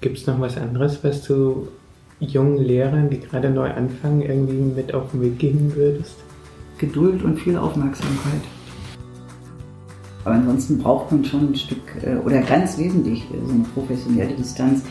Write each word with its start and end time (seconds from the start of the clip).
Gibt 0.00 0.18
es 0.18 0.26
noch 0.26 0.40
was 0.40 0.56
anderes, 0.56 1.02
was 1.02 1.22
du 1.22 1.68
jungen 2.20 2.58
Lehrern, 2.58 3.10
die 3.10 3.20
gerade 3.20 3.50
neu 3.50 3.70
anfangen, 3.70 4.22
irgendwie 4.22 4.54
mit 4.54 4.94
auf 4.94 5.10
den 5.12 5.22
Weg 5.22 5.38
geben 5.38 5.72
würdest? 5.74 6.16
Geduld 6.78 7.22
und 7.22 7.38
viel 7.38 7.56
Aufmerksamkeit. 7.56 8.42
Aber 10.24 10.34
ansonsten 10.36 10.78
braucht 10.78 11.12
man 11.12 11.24
schon 11.24 11.50
ein 11.50 11.54
Stück, 11.54 11.82
äh, 12.02 12.16
oder 12.16 12.40
ganz 12.40 12.78
wesentlich, 12.78 13.24
äh, 13.24 13.46
so 13.46 13.52
eine 13.52 13.64
professionelle 13.74 14.34
Distanz. 14.34 14.82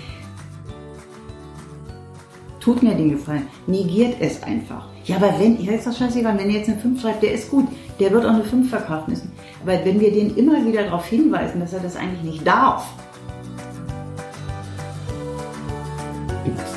Tut 2.60 2.82
mir 2.82 2.96
den 2.96 3.12
Gefallen, 3.12 3.48
negiert 3.68 4.16
es 4.20 4.42
einfach. 4.44 4.88
Ja, 5.06 5.18
aber 5.18 5.34
wenn, 5.38 5.62
ja, 5.62 5.74
ist 5.74 5.86
doch 5.86 5.98
scheißegal, 5.98 6.38
wenn 6.38 6.50
er 6.50 6.58
jetzt 6.58 6.70
eine 6.70 6.80
5 6.80 7.02
schreibt, 7.02 7.24
der 7.24 7.34
ist 7.34 7.52
gut, 7.52 7.68
der 8.00 8.12
wird 8.12 8.26
auch 8.26 8.34
eine 8.34 8.44
5 8.44 8.70
verkraften 8.70 9.14
müssen. 9.14 9.32
Aber 9.64 9.74
wenn 9.84 10.00
wir 10.00 10.14
den 10.14 10.36
immer 10.36 10.66
wieder 10.66 10.84
darauf 10.84 11.06
hinweisen, 11.08 11.60
dass 11.60 11.74
er 11.74 11.82
das 11.82 11.98
eigentlich 11.98 12.24
nicht 12.24 12.48
darf, 12.48 12.88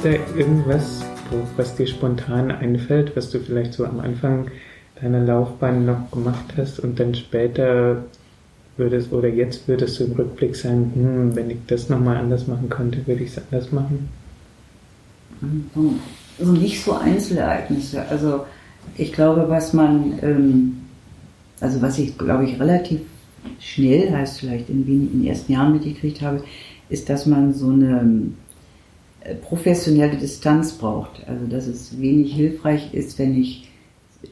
Da 0.06 0.12
irgendwas, 0.38 1.04
was 1.56 1.74
dir 1.74 1.88
spontan 1.88 2.52
einfällt, 2.52 3.16
was 3.16 3.28
du 3.30 3.40
vielleicht 3.40 3.72
so 3.72 3.84
am 3.84 3.98
Anfang 3.98 4.46
deiner 5.02 5.18
Laufbahn 5.18 5.84
noch 5.84 6.12
gemacht 6.12 6.44
hast 6.56 6.78
und 6.78 7.00
dann 7.00 7.12
später 7.16 8.04
würdest 8.76 9.12
oder 9.12 9.28
jetzt 9.28 9.66
würdest 9.66 9.98
du 9.98 10.04
im 10.04 10.12
Rückblick 10.12 10.54
sagen, 10.54 10.92
hm, 10.94 11.34
wenn 11.34 11.50
ich 11.50 11.56
das 11.66 11.88
nochmal 11.88 12.18
anders 12.18 12.46
machen 12.46 12.68
könnte, 12.68 13.04
würde 13.04 13.24
ich 13.24 13.36
es 13.36 13.42
anders 13.50 13.72
machen? 13.72 14.08
So 16.38 16.52
nicht 16.52 16.84
so 16.84 16.92
Einzelereignisse. 16.92 18.06
Also 18.08 18.46
ich 18.96 19.12
glaube, 19.12 19.46
was 19.48 19.72
man, 19.72 20.20
ähm, 20.22 20.76
also 21.60 21.82
was 21.82 21.98
ich 21.98 22.16
glaube 22.16 22.44
ich 22.44 22.60
relativ 22.60 23.00
schnell, 23.58 24.12
heißt 24.12 24.38
vielleicht 24.38 24.70
in 24.70 24.86
den 24.86 25.26
ersten 25.26 25.52
Jahren 25.52 25.72
mitgekriegt 25.72 26.22
habe, 26.22 26.44
ist, 26.90 27.10
dass 27.10 27.26
man 27.26 27.52
so 27.52 27.70
eine 27.70 28.30
professionelle 29.34 30.16
Distanz 30.16 30.72
braucht. 30.72 31.26
Also 31.26 31.46
dass 31.46 31.66
es 31.66 32.00
wenig 32.00 32.34
hilfreich 32.34 32.94
ist, 32.94 33.18
wenn 33.18 33.40
ich, 33.40 33.68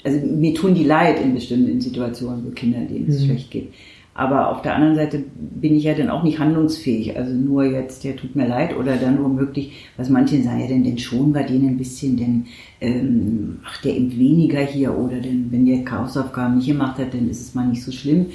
also 0.03 0.25
mir 0.27 0.55
tun 0.55 0.75
die 0.75 0.85
leid 0.85 1.21
in 1.21 1.35
bestimmten 1.35 1.81
Situationen, 1.81 2.45
wo 2.45 2.51
Kinder, 2.51 2.81
denen 2.81 3.09
es 3.09 3.21
mhm. 3.23 3.27
schlecht 3.27 3.51
geht. 3.51 3.73
Aber 4.17 4.53
auf 4.53 4.63
der 4.63 4.77
anderen 4.77 4.95
Seite 4.95 5.25
bin 5.35 5.75
ich 5.75 5.83
ja 5.83 5.95
dann 5.95 6.09
auch 6.09 6.23
nicht 6.23 6.39
handlungsfähig. 6.39 7.17
Also 7.17 7.35
nur 7.35 7.65
jetzt, 7.65 8.05
der 8.05 8.15
tut 8.15 8.37
mir 8.37 8.47
leid 8.47 8.77
oder 8.77 8.95
dann 8.95 9.23
womöglich, 9.23 9.73
was 9.97 10.09
manche 10.09 10.41
sagen, 10.41 10.61
ja, 10.61 10.69
denn, 10.69 10.85
denn 10.85 10.99
schon 10.99 11.35
wir 11.35 11.43
denen 11.43 11.71
ein 11.71 11.77
bisschen, 11.77 12.17
denn 12.17 12.47
ähm, 12.81 13.59
macht 13.65 13.85
der 13.85 13.97
eben 13.97 14.17
weniger 14.17 14.61
hier 14.61 14.97
oder 14.97 15.19
denn 15.19 15.49
wenn 15.51 15.67
der 15.67 15.85
Hausaufgaben 15.91 16.59
nicht 16.59 16.69
gemacht 16.69 16.99
hat, 16.99 17.13
dann 17.13 17.29
ist 17.29 17.41
es 17.41 17.55
mal 17.57 17.67
nicht 17.67 17.83
so 17.83 17.91
schlimm 17.91 18.27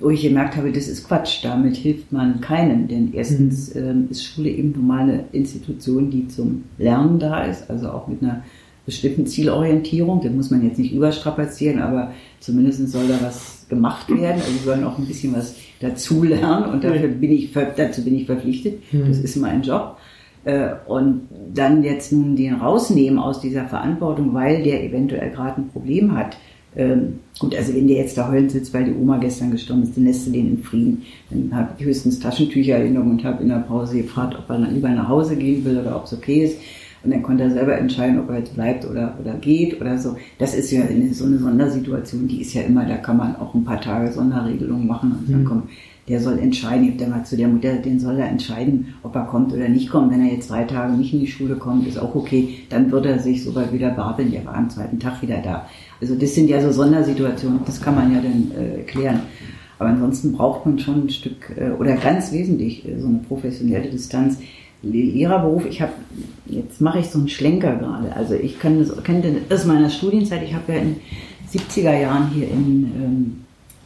wo 0.00 0.10
ich 0.10 0.22
gemerkt 0.22 0.56
habe, 0.56 0.72
das 0.72 0.88
ist 0.88 1.06
Quatsch, 1.06 1.44
damit 1.44 1.76
hilft 1.76 2.10
man 2.10 2.40
keinem. 2.40 2.88
Denn 2.88 3.12
erstens 3.12 3.74
mhm. 3.74 3.80
ähm, 3.82 4.08
ist 4.10 4.24
Schule 4.24 4.48
eben 4.48 4.72
nun 4.72 4.86
mal 4.86 5.02
eine 5.02 5.24
Institution, 5.32 6.10
die 6.10 6.28
zum 6.28 6.64
Lernen 6.78 7.18
da 7.18 7.44
ist, 7.44 7.70
also 7.70 7.90
auch 7.90 8.08
mit 8.08 8.22
einer 8.22 8.42
bestimmten 8.86 9.26
Zielorientierung. 9.26 10.20
Den 10.20 10.36
muss 10.36 10.50
man 10.50 10.64
jetzt 10.64 10.78
nicht 10.78 10.92
überstrapazieren, 10.92 11.80
aber 11.80 12.12
zumindest 12.40 12.88
soll 12.88 13.08
da 13.08 13.18
was 13.20 13.66
gemacht 13.68 14.08
werden. 14.08 14.40
Also 14.40 14.54
wir 14.54 14.62
sollen 14.62 14.84
auch 14.84 14.98
ein 14.98 15.06
bisschen 15.06 15.34
was 15.34 15.54
dazulernen 15.80 16.70
und 16.70 16.84
dafür 16.84 17.08
bin 17.08 17.32
ich, 17.32 17.52
dazu 17.52 18.02
bin 18.04 18.14
ich 18.14 18.26
verpflichtet. 18.26 18.80
Mhm. 18.92 19.08
Das 19.08 19.18
ist 19.18 19.36
mein 19.36 19.62
Job. 19.62 19.98
Äh, 20.44 20.74
und 20.86 21.28
dann 21.52 21.82
jetzt 21.82 22.12
nun 22.12 22.36
den 22.36 22.54
rausnehmen 22.54 23.18
aus 23.18 23.40
dieser 23.40 23.64
Verantwortung, 23.66 24.34
weil 24.34 24.62
der 24.62 24.84
eventuell 24.84 25.30
gerade 25.30 25.60
ein 25.60 25.68
Problem 25.68 26.16
hat, 26.16 26.36
ähm, 26.76 27.20
gut, 27.38 27.54
also 27.54 27.74
wenn 27.74 27.86
der 27.86 27.98
jetzt 27.98 28.18
da 28.18 28.30
heulen 28.30 28.48
sitzt, 28.48 28.74
weil 28.74 28.84
die 28.84 28.94
Oma 28.94 29.18
gestern 29.18 29.50
gestorben 29.50 29.84
ist, 29.84 29.96
dann 29.96 30.04
lässt 30.04 30.26
du 30.26 30.30
den 30.30 30.50
in 30.50 30.62
Frieden. 30.62 31.02
Dann 31.30 31.54
habe 31.54 31.70
ich 31.78 31.84
höchstens 31.84 32.18
Taschentücher 32.18 32.80
genommen 32.80 33.12
und 33.12 33.24
habe 33.24 33.42
in 33.42 33.48
der 33.48 33.58
Pause 33.58 33.98
gefragt, 33.98 34.36
ob 34.38 34.48
er 34.50 34.58
dann 34.58 34.74
lieber 34.74 34.88
nach 34.88 35.08
Hause 35.08 35.36
gehen 35.36 35.64
will 35.64 35.78
oder 35.78 35.96
ob 35.96 36.04
es 36.04 36.12
okay 36.12 36.44
ist. 36.44 36.58
Und 37.04 37.10
dann 37.10 37.22
konnte 37.22 37.44
er 37.44 37.50
selber 37.50 37.76
entscheiden, 37.76 38.18
ob 38.18 38.30
er 38.30 38.38
jetzt 38.38 38.54
bleibt 38.54 38.86
oder, 38.86 39.16
oder 39.20 39.34
geht 39.34 39.78
oder 39.78 39.98
so. 39.98 40.16
Das 40.38 40.54
ist 40.54 40.70
ja 40.70 40.82
eine, 40.82 41.12
so 41.12 41.26
eine 41.26 41.38
Sondersituation, 41.38 42.26
die 42.26 42.40
ist 42.40 42.54
ja 42.54 42.62
immer, 42.62 42.86
da 42.86 42.96
kann 42.96 43.18
man 43.18 43.36
auch 43.36 43.54
ein 43.54 43.64
paar 43.64 43.80
Tage 43.80 44.10
Sonderregelungen 44.10 44.86
machen 44.86 45.12
und 45.12 45.30
dann 45.30 45.42
mhm. 45.42 45.62
Der 46.08 46.20
soll 46.20 46.38
entscheiden, 46.38 46.84
ich 46.84 47.00
habe 47.00 47.10
mal 47.10 47.24
zu 47.24 47.36
der 47.36 47.48
Mutter, 47.48 47.76
den 47.76 47.98
soll 47.98 48.18
er 48.18 48.28
entscheiden, 48.28 48.94
ob 49.02 49.14
er 49.14 49.24
kommt 49.24 49.52
oder 49.52 49.68
nicht 49.68 49.90
kommt. 49.90 50.12
Wenn 50.12 50.26
er 50.26 50.34
jetzt 50.34 50.50
drei 50.50 50.64
Tage 50.64 50.92
nicht 50.92 51.14
in 51.14 51.20
die 51.20 51.26
Schule 51.26 51.56
kommt, 51.56 51.86
ist 51.86 51.98
auch 51.98 52.14
okay, 52.14 52.58
dann 52.68 52.90
wird 52.90 53.06
er 53.06 53.18
sich 53.18 53.42
sogar 53.42 53.72
wieder 53.72 53.90
babeln, 53.90 54.30
der 54.30 54.44
war 54.44 54.54
am 54.54 54.68
zweiten 54.68 55.00
Tag 55.00 55.22
wieder 55.22 55.38
da. 55.38 55.66
Also 56.00 56.14
das 56.14 56.34
sind 56.34 56.48
ja 56.48 56.60
so 56.60 56.72
Sondersituationen, 56.72 57.60
das 57.64 57.80
kann 57.80 57.94
man 57.94 58.12
ja 58.12 58.20
dann 58.20 58.50
äh, 58.52 58.82
klären. 58.82 59.20
Aber 59.78 59.88
ansonsten 59.88 60.32
braucht 60.32 60.66
man 60.66 60.78
schon 60.78 61.06
ein 61.06 61.10
Stück, 61.10 61.56
äh, 61.56 61.70
oder 61.70 61.96
ganz 61.96 62.32
wesentlich, 62.32 62.86
äh, 62.86 62.98
so 62.98 63.08
eine 63.08 63.18
professionelle 63.26 63.88
Distanz. 63.88 64.38
Lehrerberuf, 64.82 65.64
ich 65.64 65.80
habe, 65.80 65.92
jetzt 66.44 66.82
mache 66.82 66.98
ich 66.98 67.06
so 67.06 67.18
einen 67.18 67.28
Schlenker 67.28 67.76
gerade. 67.76 68.14
Also 68.14 68.34
ich 68.34 68.58
kann 68.60 68.78
das, 68.78 69.02
kenne 69.02 69.36
das 69.48 69.60
aus 69.60 69.66
meiner 69.66 69.88
Studienzeit, 69.88 70.42
ich 70.42 70.52
habe 70.52 70.74
ja 70.74 70.80
in 70.80 70.96
70er 71.50 71.98
Jahren 71.98 72.28
hier 72.28 72.48
in 72.48 72.92
ähm, 73.02 73.43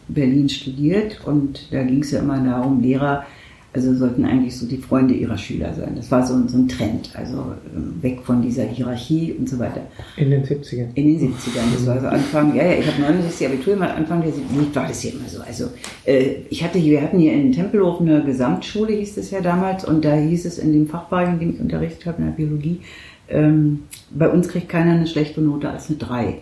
Berlin 0.09 0.49
studiert 0.49 1.21
und 1.25 1.73
da 1.73 1.83
ging 1.83 2.01
es 2.01 2.11
ja 2.11 2.21
immer 2.21 2.43
darum, 2.43 2.81
Lehrer, 2.81 3.25
also 3.73 3.95
sollten 3.95 4.25
eigentlich 4.25 4.57
so 4.57 4.67
die 4.67 4.79
Freunde 4.79 5.15
ihrer 5.15 5.37
Schüler 5.37 5.75
sein. 5.75 5.93
Das 5.95 6.11
war 6.11 6.27
so, 6.27 6.35
so 6.49 6.57
ein 6.57 6.69
Trend, 6.69 7.11
also 7.15 7.53
ähm, 7.75 7.95
weg 8.01 8.21
von 8.25 8.41
dieser 8.41 8.65
Hierarchie 8.65 9.35
und 9.39 9.49
so 9.49 9.59
weiter. 9.59 9.83
In 10.17 10.31
den 10.31 10.43
70ern? 10.43 10.89
In 10.95 11.19
den 11.19 11.21
70ern, 11.21 11.75
das 11.75 11.87
war 11.87 12.01
so 12.01 12.07
Anfang, 12.07 12.55
ja, 12.57 12.65
ja, 12.65 12.79
ich 12.79 12.87
habe 12.87 13.01
69 13.01 13.47
Abitur 13.47 13.75
gemacht, 13.75 13.95
Anfang 13.95 14.23
der 14.23 14.33
70er, 14.33 14.75
war 14.75 14.89
das 14.89 15.03
ja 15.03 15.11
immer 15.11 15.29
so. 15.29 15.41
Also 15.43 15.67
äh, 16.07 16.37
ich 16.49 16.65
hatte 16.65 16.79
hier, 16.79 16.93
wir 16.93 17.03
hatten 17.03 17.19
hier 17.19 17.35
in 17.35 17.53
Tempelhof 17.53 18.01
eine 18.01 18.25
Gesamtschule, 18.25 18.95
hieß 18.95 19.19
es 19.19 19.31
ja 19.31 19.41
damals, 19.43 19.85
und 19.85 20.05
da 20.05 20.15
hieß 20.15 20.47
es 20.47 20.59
in 20.59 20.73
dem 20.73 20.89
Fachbereich, 20.89 21.29
in 21.29 21.39
dem 21.39 21.51
ich 21.55 21.61
unterrichtet 21.61 22.07
habe, 22.07 22.23
in 22.23 22.29
der 22.29 22.33
Biologie, 22.33 22.81
ähm, 23.29 23.81
bei 24.11 24.29
uns 24.29 24.49
kriegt 24.49 24.71
keiner 24.71 24.93
eine 24.93 25.07
schlechte 25.07 25.43
Note 25.43 25.69
als 25.69 25.89
eine 25.89 25.99
3. 25.99 26.39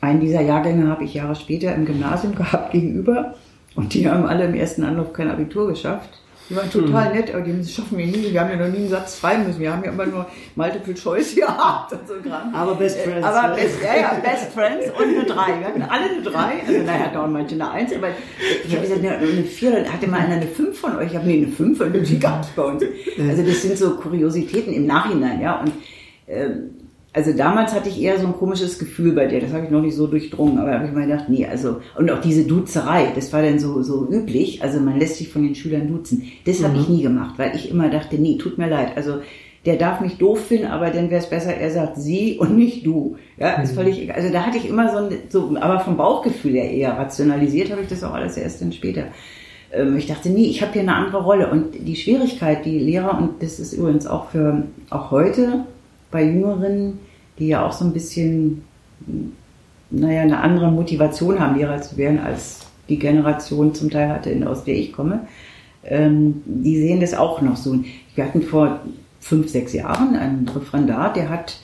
Einen 0.00 0.20
dieser 0.20 0.42
Jahrgänge 0.42 0.88
habe 0.88 1.04
ich 1.04 1.14
Jahre 1.14 1.34
später 1.34 1.74
im 1.74 1.86
Gymnasium 1.86 2.34
gehabt 2.34 2.72
gegenüber 2.72 3.34
und 3.74 3.94
die 3.94 4.08
haben 4.08 4.26
alle 4.26 4.44
im 4.44 4.54
ersten 4.54 4.84
Anlauf 4.84 5.12
kein 5.12 5.30
Abitur 5.30 5.68
geschafft. 5.68 6.10
Die 6.48 6.54
waren 6.54 6.70
total 6.70 7.08
mhm. 7.08 7.16
nett, 7.16 7.34
aber 7.34 7.42
die 7.42 7.68
schaffen 7.68 7.98
wir 7.98 8.06
nie. 8.06 8.32
Wir 8.32 8.40
haben 8.40 8.50
ja 8.50 8.56
noch 8.56 8.68
nie 8.68 8.78
einen 8.78 8.88
Satz 8.88 9.16
frei 9.16 9.38
müssen. 9.38 9.58
Wir 9.58 9.72
haben 9.72 9.82
ja 9.82 9.90
immer 9.90 10.06
nur 10.06 10.26
Multiple 10.54 10.94
Choice 10.94 11.34
gehabt 11.34 11.92
und 11.92 12.06
so 12.06 12.14
Kram. 12.22 12.54
Aber 12.54 12.76
Best 12.76 13.00
Friends. 13.00 13.26
Aber 13.26 13.48
ne? 13.48 13.54
best, 13.56 13.82
ja, 13.82 14.00
ja, 14.00 14.20
Best 14.22 14.52
Friends 14.52 14.86
und 14.96 15.08
eine 15.08 15.24
Drei. 15.24 15.58
Wir 15.58 15.66
hatten 15.66 15.82
alle 15.82 16.04
eine 16.04 16.22
Drei. 16.22 16.52
Also 16.66 16.82
naja, 16.84 17.08
dauern 17.12 17.32
manche 17.32 17.56
eine 17.56 17.68
Eins, 17.68 17.92
aber 17.92 18.08
ich 18.64 18.72
habe 18.72 18.82
gesagt, 18.82 19.04
eine 19.04 19.42
Vier, 19.42 19.72
dann 19.72 19.92
hatte 19.92 20.06
mal 20.06 20.20
einer 20.20 20.36
eine 20.36 20.46
Fünf 20.46 20.78
von 20.78 20.96
euch. 20.96 21.10
Ich 21.10 21.16
habe 21.16 21.26
nee, 21.26 21.38
eine 21.38 21.48
Fünf 21.48 21.80
und 21.80 21.92
die 21.92 22.18
gab 22.20 22.42
es 22.42 22.48
bei 22.50 22.62
uns. 22.62 22.84
Also 23.18 23.42
das 23.42 23.62
sind 23.62 23.76
so 23.76 23.96
Kuriositäten 23.96 24.72
im 24.72 24.86
Nachhinein, 24.86 25.40
ja. 25.40 25.60
Und 25.60 25.72
ähm, 26.28 26.75
also 27.16 27.32
damals 27.32 27.72
hatte 27.72 27.88
ich 27.88 28.02
eher 28.02 28.18
so 28.18 28.26
ein 28.26 28.34
komisches 28.34 28.78
Gefühl 28.78 29.12
bei 29.12 29.24
dir, 29.24 29.40
das 29.40 29.50
habe 29.54 29.64
ich 29.64 29.70
noch 29.70 29.80
nicht 29.80 29.96
so 29.96 30.06
durchdrungen, 30.06 30.58
aber 30.58 30.72
da 30.72 30.74
habe 30.80 30.88
ich 30.88 30.92
mir 30.92 31.06
gedacht, 31.06 31.30
nee, 31.30 31.46
also, 31.46 31.80
und 31.96 32.10
auch 32.10 32.20
diese 32.20 32.44
Duzerei, 32.44 33.10
das 33.14 33.32
war 33.32 33.40
dann 33.40 33.58
so, 33.58 33.82
so 33.82 34.06
üblich, 34.06 34.62
also 34.62 34.80
man 34.80 34.98
lässt 34.98 35.16
sich 35.16 35.30
von 35.30 35.42
den 35.42 35.54
Schülern 35.54 35.88
duzen. 35.88 36.30
Das 36.44 36.60
mhm. 36.60 36.64
habe 36.64 36.76
ich 36.76 36.88
nie 36.90 37.02
gemacht, 37.02 37.38
weil 37.38 37.56
ich 37.56 37.70
immer 37.70 37.88
dachte, 37.88 38.16
nee, 38.16 38.36
tut 38.36 38.58
mir 38.58 38.68
leid, 38.68 38.98
also 38.98 39.20
der 39.64 39.76
darf 39.76 40.02
mich 40.02 40.18
doof 40.18 40.44
finden, 40.44 40.66
aber 40.66 40.90
dann 40.90 41.08
wäre 41.08 41.22
es 41.22 41.30
besser, 41.30 41.54
er 41.54 41.70
sagt 41.70 41.96
sie 41.96 42.36
und 42.38 42.54
nicht 42.54 42.84
du. 42.84 43.16
Ja, 43.38 43.62
ist 43.62 43.72
mhm. 43.72 43.76
völlig, 43.76 44.14
also 44.14 44.30
da 44.30 44.42
hatte 44.42 44.58
ich 44.58 44.68
immer 44.68 44.90
so, 44.90 44.98
ein, 44.98 45.16
so 45.30 45.56
aber 45.58 45.80
vom 45.80 45.96
Bauchgefühl 45.96 46.52
her 46.52 46.70
eher 46.70 46.98
rationalisiert 46.98 47.70
habe 47.70 47.80
ich 47.80 47.88
das 47.88 48.04
auch 48.04 48.12
alles 48.12 48.36
erst 48.36 48.60
dann 48.60 48.72
später. 48.72 49.04
Ähm, 49.72 49.96
ich 49.96 50.06
dachte, 50.06 50.28
nee, 50.28 50.48
ich 50.48 50.60
habe 50.60 50.74
hier 50.74 50.82
eine 50.82 50.94
andere 50.94 51.24
Rolle 51.24 51.50
und 51.50 51.76
die 51.80 51.96
Schwierigkeit, 51.96 52.66
die 52.66 52.78
Lehrer, 52.78 53.16
und 53.16 53.42
das 53.42 53.58
ist 53.58 53.72
übrigens 53.72 54.06
auch 54.06 54.28
für, 54.28 54.64
auch 54.90 55.10
heute 55.10 55.64
bei 56.10 56.24
Jüngeren, 56.24 56.98
die 57.38 57.48
ja 57.48 57.66
auch 57.66 57.72
so 57.72 57.84
ein 57.84 57.92
bisschen, 57.92 58.62
naja, 59.90 60.22
eine 60.22 60.40
andere 60.40 60.70
Motivation 60.70 61.40
haben, 61.40 61.56
Lehrer 61.56 61.80
zu 61.82 61.96
werden, 61.96 62.18
als 62.18 62.60
die 62.88 62.98
Generation 62.98 63.74
zum 63.74 63.90
Teil 63.90 64.08
hatte, 64.08 64.48
aus 64.48 64.64
der 64.64 64.74
ich 64.76 64.92
komme. 64.92 65.26
Ähm, 65.84 66.42
die 66.46 66.80
sehen 66.80 67.00
das 67.00 67.14
auch 67.14 67.40
noch 67.42 67.56
so. 67.56 67.78
Wir 68.14 68.24
hatten 68.24 68.42
vor 68.42 68.80
fünf, 69.20 69.48
sechs 69.48 69.72
Jahren 69.72 70.16
einen 70.16 70.48
Referendar, 70.48 71.12
der 71.12 71.28
hat 71.28 71.58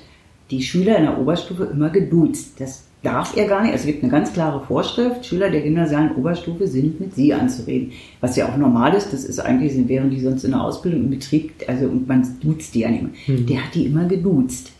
die 0.50 0.62
Schüler 0.62 0.98
in 0.98 1.04
der 1.04 1.18
Oberstufe 1.18 1.64
immer 1.64 1.90
geduzt. 1.90 2.60
Das 2.60 2.84
darf 3.02 3.36
er 3.36 3.46
gar 3.46 3.62
nicht. 3.62 3.74
Es 3.74 3.84
gibt 3.84 4.02
eine 4.02 4.12
ganz 4.12 4.32
klare 4.32 4.64
Vorschrift. 4.64 5.26
Schüler 5.26 5.50
der 5.50 5.62
gymnasialen 5.62 6.14
Oberstufe 6.14 6.66
sind 6.66 7.00
mit 7.00 7.14
Sie 7.14 7.34
anzureden. 7.34 7.92
Was 8.20 8.36
ja 8.36 8.48
auch 8.48 8.56
normal 8.56 8.94
ist. 8.94 9.12
Das 9.12 9.24
ist 9.24 9.40
eigentlich, 9.40 9.88
wären 9.88 10.10
die 10.10 10.20
sonst 10.20 10.44
in 10.44 10.52
der 10.52 10.62
Ausbildung 10.62 11.04
im 11.04 11.10
Betrieb, 11.10 11.52
also, 11.66 11.86
und 11.86 12.06
man 12.06 12.26
duzt 12.40 12.74
die 12.74 12.80
ja 12.80 12.90
nicht 12.90 13.02
mehr. 13.02 13.12
Mhm. 13.26 13.46
Der 13.46 13.64
hat 13.64 13.74
die 13.74 13.86
immer 13.86 14.04
geduzt. 14.04 14.72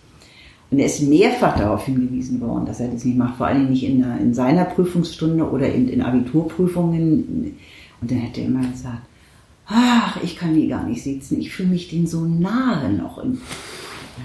Und 0.70 0.78
er 0.78 0.86
ist 0.86 1.02
mehrfach 1.02 1.58
darauf 1.58 1.84
hingewiesen 1.84 2.40
worden, 2.40 2.64
dass 2.64 2.80
er 2.80 2.88
das 2.88 3.04
nicht 3.04 3.19
macht, 3.19 3.36
vor 3.36 3.46
allem 3.46 3.69
nicht 3.69 3.84
in, 3.84 4.00
der, 4.00 4.19
in 4.19 4.32
seiner 4.32 4.64
Prüfungsstunde 4.64 5.50
oder 5.50 5.70
in, 5.70 5.88
in 5.88 6.00
Abiturprüfungen. 6.00 7.56
Und 8.00 8.10
dann 8.10 8.22
hat 8.22 8.38
er 8.38 8.46
immer 8.46 8.66
gesagt, 8.66 9.02
ach, 9.66 10.22
ich 10.22 10.36
kann 10.36 10.54
die 10.54 10.69
gar 10.69 10.86
nicht 10.86 11.02
sitzen, 11.02 11.38
ich 11.38 11.52
fühle 11.52 11.69
mich 11.69 11.88
denen 11.88 12.06
so 12.06 12.22
nahe 12.22 12.90
noch. 12.90 13.22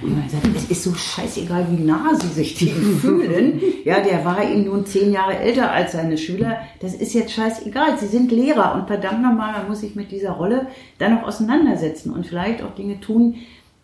Und 0.02 0.56
es 0.56 0.70
ist 0.70 0.84
so 0.84 0.94
scheißegal, 0.94 1.68
wie 1.72 1.84
nah 1.84 2.14
sie 2.20 2.28
sich 2.28 2.56
die 2.56 2.68
fühlen. 3.02 3.62
Ja, 3.86 4.02
der 4.02 4.24
war 4.26 4.44
ihm 4.44 4.66
nun 4.66 4.86
zehn 4.86 5.12
Jahre 5.12 5.38
älter 5.38 5.72
als 5.72 5.94
seine 5.94 6.18
Schüler. 6.18 6.58
Das 6.82 6.94
ist 6.94 7.14
jetzt 7.14 7.32
scheißegal. 7.32 7.98
Sie 7.98 8.08
sind 8.08 8.32
Lehrer 8.32 8.76
und 8.76 8.88
verdammt 8.88 9.24
nochmal, 9.24 9.54
man 9.54 9.68
muss 9.68 9.82
sich 9.82 9.96
mit 9.96 10.12
dieser 10.12 10.32
Rolle 10.32 10.68
dann 11.00 11.18
auch 11.18 11.28
auseinandersetzen 11.28 12.12
und 12.14 12.28
vielleicht 12.28 12.62
auch 12.62 12.76
Dinge 12.76 13.00
tun, 13.00 13.36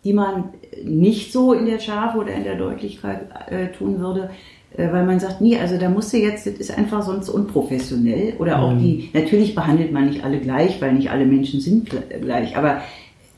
die 0.04 0.12
man 0.12 0.50
nicht 0.84 1.32
so 1.32 1.52
in 1.54 1.66
der 1.66 1.78
Schärfe 1.78 2.18
oder 2.18 2.34
in 2.34 2.44
der 2.44 2.56
Deutlichkeit 2.56 3.26
äh, 3.48 3.68
tun 3.68 3.98
würde, 3.98 4.30
äh, 4.76 4.92
weil 4.92 5.06
man 5.06 5.18
sagt, 5.18 5.40
nie, 5.40 5.56
also 5.56 5.78
da 5.78 5.88
musst 5.88 6.12
du 6.12 6.18
jetzt, 6.18 6.46
das 6.46 6.54
ist 6.54 6.76
einfach 6.76 7.02
sonst 7.02 7.30
unprofessionell. 7.30 8.34
Oder 8.38 8.60
auch 8.60 8.72
mhm. 8.72 8.78
die, 8.78 9.10
natürlich 9.14 9.54
behandelt 9.54 9.92
man 9.92 10.06
nicht 10.06 10.22
alle 10.22 10.38
gleich, 10.38 10.80
weil 10.82 10.92
nicht 10.92 11.10
alle 11.10 11.24
Menschen 11.24 11.60
sind 11.60 11.90
gleich, 12.20 12.56
aber 12.56 12.82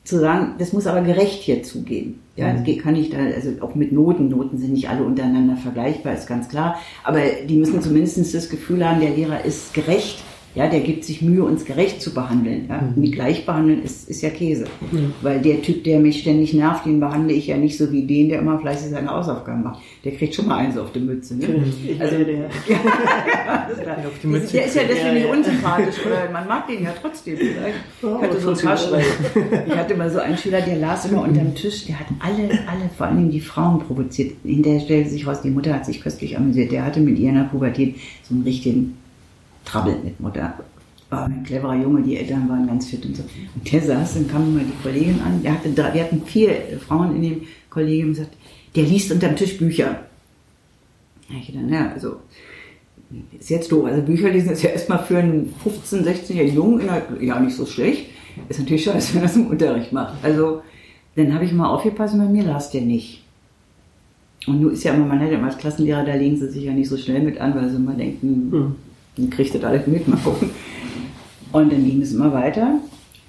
zu 0.03 0.19
sagen, 0.19 0.55
das 0.59 0.73
muss 0.73 0.87
aber 0.87 1.03
gerecht 1.03 1.43
hier 1.43 1.62
zugehen. 1.62 2.21
Ja, 2.37 2.53
mhm. 2.53 2.65
das 2.65 2.79
kann 2.79 2.94
ich 2.94 3.11
da, 3.11 3.19
also 3.19 3.50
auch 3.61 3.75
mit 3.75 3.93
Noten, 3.93 4.29
Noten 4.29 4.59
sind 4.59 4.73
nicht 4.73 4.88
alle 4.88 5.03
untereinander 5.03 5.56
vergleichbar, 5.56 6.12
ist 6.12 6.27
ganz 6.27 6.49
klar, 6.49 6.79
aber 7.03 7.21
die 7.49 7.56
müssen 7.56 7.81
zumindest 7.81 8.35
das 8.35 8.50
Gefühl 8.50 8.87
haben, 8.87 9.00
der 9.00 9.11
Lehrer 9.11 9.44
ist 9.44 9.73
gerecht 9.73 10.23
ja, 10.56 10.69
der 10.69 10.81
gibt 10.81 11.05
sich 11.05 11.20
Mühe, 11.20 11.44
uns 11.44 11.67
gerecht 11.67 12.00
zu 12.00 12.14
behandeln. 12.14 12.64
Ja? 12.70 12.81
Mhm. 12.81 13.03
Nicht 13.03 13.12
gleich 13.12 13.44
behandeln 13.44 13.82
ist, 13.82 14.08
ist 14.08 14.23
ja 14.23 14.31
Käse. 14.31 14.64
Mhm. 14.91 15.12
Weil 15.20 15.43
der 15.43 15.61
Typ, 15.61 15.85
der 15.85 16.00
mich 16.00 16.23
ständig 16.23 16.55
nervt, 16.55 16.87
den 16.87 16.99
behandle 16.99 17.35
ich 17.35 17.49
ja 17.49 17.58
nicht 17.58 17.76
so 17.76 17.93
wie 17.93 18.06
den, 18.06 18.31
der 18.31 18.38
immer 18.38 18.58
fleißig 18.58 18.91
seine 18.91 19.11
Hausaufgaben 19.11 19.62
macht. 19.62 19.82
Der 20.03 20.12
kriegt 20.12 20.35
schon 20.35 20.49
mal 20.49 20.56
eins 20.56 20.79
auf 20.79 20.93
die 20.93 21.00
Mütze. 21.00 21.37
Ne? 21.37 21.62
Also, 21.99 22.17
der. 22.25 22.37
ja, 22.69 23.69
auf 24.06 24.19
die 24.23 24.26
Mütze 24.26 24.53
der 24.55 24.64
ist 24.64 24.76
ja 24.76 24.82
deswegen 24.88 25.14
nicht 25.14 25.29
unsympathisch, 25.29 26.06
oder 26.06 26.31
man 26.32 26.49
mag 26.49 26.67
den 26.69 26.85
ja 26.85 26.94
trotzdem 27.00 27.37
vielleicht. 27.37 27.76
Oh, 28.02 28.19
ich 28.20 28.29
hatte 28.29 28.41
so 28.41 28.52
Ich 28.52 29.76
hatte 29.76 29.97
mal 29.97 30.11
so 30.11 30.20
einen 30.20 30.37
Schüler, 30.37 30.61
der 30.61 30.76
las 30.76 31.06
immer 31.06 31.23
unterm 31.23 31.55
Tisch, 31.55 31.87
der 31.87 31.99
hat 31.99 32.06
alle, 32.20 32.44
alle, 32.44 32.88
vor 32.97 33.06
allem 33.06 33.31
die 33.31 33.41
Frauen 33.41 33.81
provoziert. 33.81 34.37
Hinterher 34.44 34.81
stellte 34.81 35.11
sich 35.11 35.26
raus, 35.26 35.43
die 35.43 35.50
Mutter 35.50 35.75
hat 35.75 35.87
sich 35.87 36.00
köstlich 36.00 36.37
amüsiert. 36.37 36.73
Der 36.73 36.85
hatte 36.85 37.00
mit 37.00 37.19
ihrer 37.19 37.44
Pubertät 37.44 37.97
so 38.23 38.35
einen 38.35 38.44
richtigen 38.44 38.97
Trabbelt 39.67 40.03
mit 40.03 40.19
Mutter. 40.19 40.55
War 41.11 41.27
ein 41.27 41.45
cleverer 41.45 41.75
Junge, 41.75 42.03
die 42.03 42.17
Eltern 42.17 42.49
waren 42.49 42.67
ganz 42.67 42.87
fit 42.87 43.05
und 43.05 43.17
so. 43.17 43.23
Und 43.55 43.73
der 43.73 43.83
saß, 43.83 44.15
dann 44.15 44.29
kam 44.29 44.55
mal 44.55 44.65
die 44.65 44.83
Kollegin 44.83 45.21
an, 45.21 45.43
der 45.43 45.53
hatte 45.53 45.71
drei, 45.71 45.95
wir 45.95 46.05
hatten 46.05 46.23
vier 46.25 46.79
Frauen 46.81 47.17
in 47.17 47.23
dem 47.23 47.43
Kollegium 47.69 48.09
und 48.09 48.15
sagt, 48.15 48.37
der 48.75 48.85
liest 48.85 49.13
unterm 49.13 49.37
Tisch 49.37 49.59
Bücher. 49.59 50.01
Ich 51.29 51.53
dachte, 51.53 51.67
ja, 51.69 51.93
also, 51.93 52.17
ist 53.39 53.51
jetzt 53.51 53.71
doof. 53.71 53.85
Also 53.87 54.03
Bücher 54.03 54.31
lesen 54.31 54.51
ist 54.51 54.63
ja 54.63 54.71
erstmal 54.71 55.05
für 55.05 55.19
einen 55.19 55.55
15-, 55.65 56.03
16-jährigen 56.05 56.57
Jungen 56.57 56.89
ja 57.21 57.39
nicht 57.41 57.57
so 57.57 57.67
schlecht. 57.67 58.07
Ist 58.49 58.59
natürlich 58.59 58.85
scheiße, 58.85 59.15
wenn 59.15 59.23
er 59.23 59.27
das 59.27 59.37
im 59.37 59.47
Unterricht 59.47 59.93
macht. 59.93 60.15
Also, 60.23 60.62
dann 61.15 61.33
habe 61.33 61.45
ich 61.45 61.53
mal 61.53 61.69
aufgepasst, 61.69 62.19
bei 62.19 62.25
mir 62.25 62.45
las 62.45 62.71
der 62.71 62.83
nicht. 62.83 63.23
Und 64.47 64.61
nun 64.61 64.73
ist 64.73 64.85
ja 64.85 64.93
immer, 64.93 65.07
man 65.07 65.21
hat 65.21 65.31
ja 65.31 65.39
immer 65.39 65.47
als 65.47 65.59
Klassenlehrer, 65.59 66.05
da 66.05 66.15
legen 66.15 66.37
sie 66.37 66.49
sich 66.49 66.65
ja 66.65 66.73
nicht 66.73 66.89
so 66.89 66.97
schnell 66.97 67.23
mit 67.23 67.41
an, 67.41 67.55
weil 67.55 67.69
sie 67.71 67.77
immer 67.77 67.95
denken, 67.95 68.53
hm. 68.53 68.75
Dann 69.17 69.31
kriegt 69.31 69.55
das 69.55 69.65
alles 69.65 69.87
mit, 69.87 70.07
mal 70.09 70.19
gucken. 70.19 70.51
Und 71.53 71.73
dann 71.73 71.85
ging 71.85 72.03
es 72.03 72.13
immer 72.13 72.33
weiter. 72.33 72.81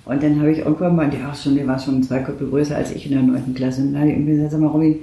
Und 0.05 0.23
dann 0.23 0.39
habe 0.39 0.51
ich 0.51 0.59
irgendwann 0.59 0.95
mal, 0.95 1.09
der, 1.09 1.23
war 1.23 1.35
schon, 1.35 1.55
der 1.55 1.67
war 1.67 1.79
schon 1.79 2.01
zwei 2.01 2.19
Köpfe 2.19 2.45
größer 2.45 2.75
als 2.75 2.91
ich 2.91 3.05
in 3.05 3.11
der 3.11 3.21
9. 3.21 3.53
Klasse. 3.53 3.81
Und 3.81 3.93
dann 3.93 4.01
habe 4.01 4.11
ich 4.11 4.25
gesagt, 4.25 4.51
sag 4.51 4.61
mal, 4.61 4.67
Robin, 4.67 4.99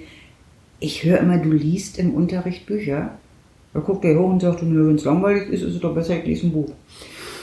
ich 0.80 1.04
höre 1.04 1.18
immer, 1.18 1.38
du 1.38 1.50
liest 1.50 1.98
im 1.98 2.14
Unterricht 2.14 2.66
Bücher. 2.66 3.10
Da 3.72 3.80
guckt 3.80 4.04
er 4.04 4.18
hoch 4.18 4.30
und 4.30 4.40
sagt, 4.40 4.62
wenn 4.62 4.94
es 4.94 5.04
langweilig 5.04 5.48
ist, 5.48 5.62
ist 5.62 5.74
es 5.74 5.80
doch 5.80 5.94
besser, 5.94 6.18
ich 6.18 6.26
lese 6.26 6.46
ein 6.46 6.52
Buch. 6.52 6.70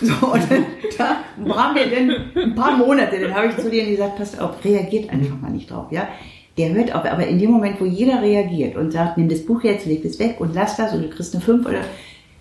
So, 0.04 0.14
und 0.34 0.42
dann, 0.50 0.66
da 0.98 1.18
waren 1.46 1.76
wir 1.76 1.86
dann 1.86 2.44
ein 2.44 2.56
paar 2.56 2.76
Monate, 2.76 3.20
dann 3.20 3.36
habe 3.36 3.50
ich 3.50 3.58
zu 3.58 3.70
denen 3.70 3.92
gesagt, 3.92 4.16
passt 4.18 4.42
auf, 4.42 4.66
reagiert 4.66 5.12
einfach 5.12 5.40
mal 5.40 5.52
nicht 5.52 5.70
drauf, 5.70 5.92
ja. 5.92 6.08
Der 6.58 6.74
hört 6.74 6.96
auf, 6.96 7.06
aber 7.06 7.28
in 7.28 7.38
dem 7.38 7.52
Moment, 7.52 7.80
wo 7.80 7.86
jeder 7.86 8.20
reagiert 8.20 8.76
und 8.78 8.92
sagt, 8.92 9.20
nimm 9.20 9.30
das 9.30 9.46
Buch 9.46 9.64
jetzt, 9.64 9.86
leg 9.86 10.04
es 10.04 10.18
weg 10.18 10.38
und 10.40 10.56
lass 10.56 10.76
das 10.76 10.96
und 10.96 11.04
du 11.04 11.10
kriegst 11.10 11.36
eine 11.36 11.44
5 11.44 11.68
oder 11.68 11.82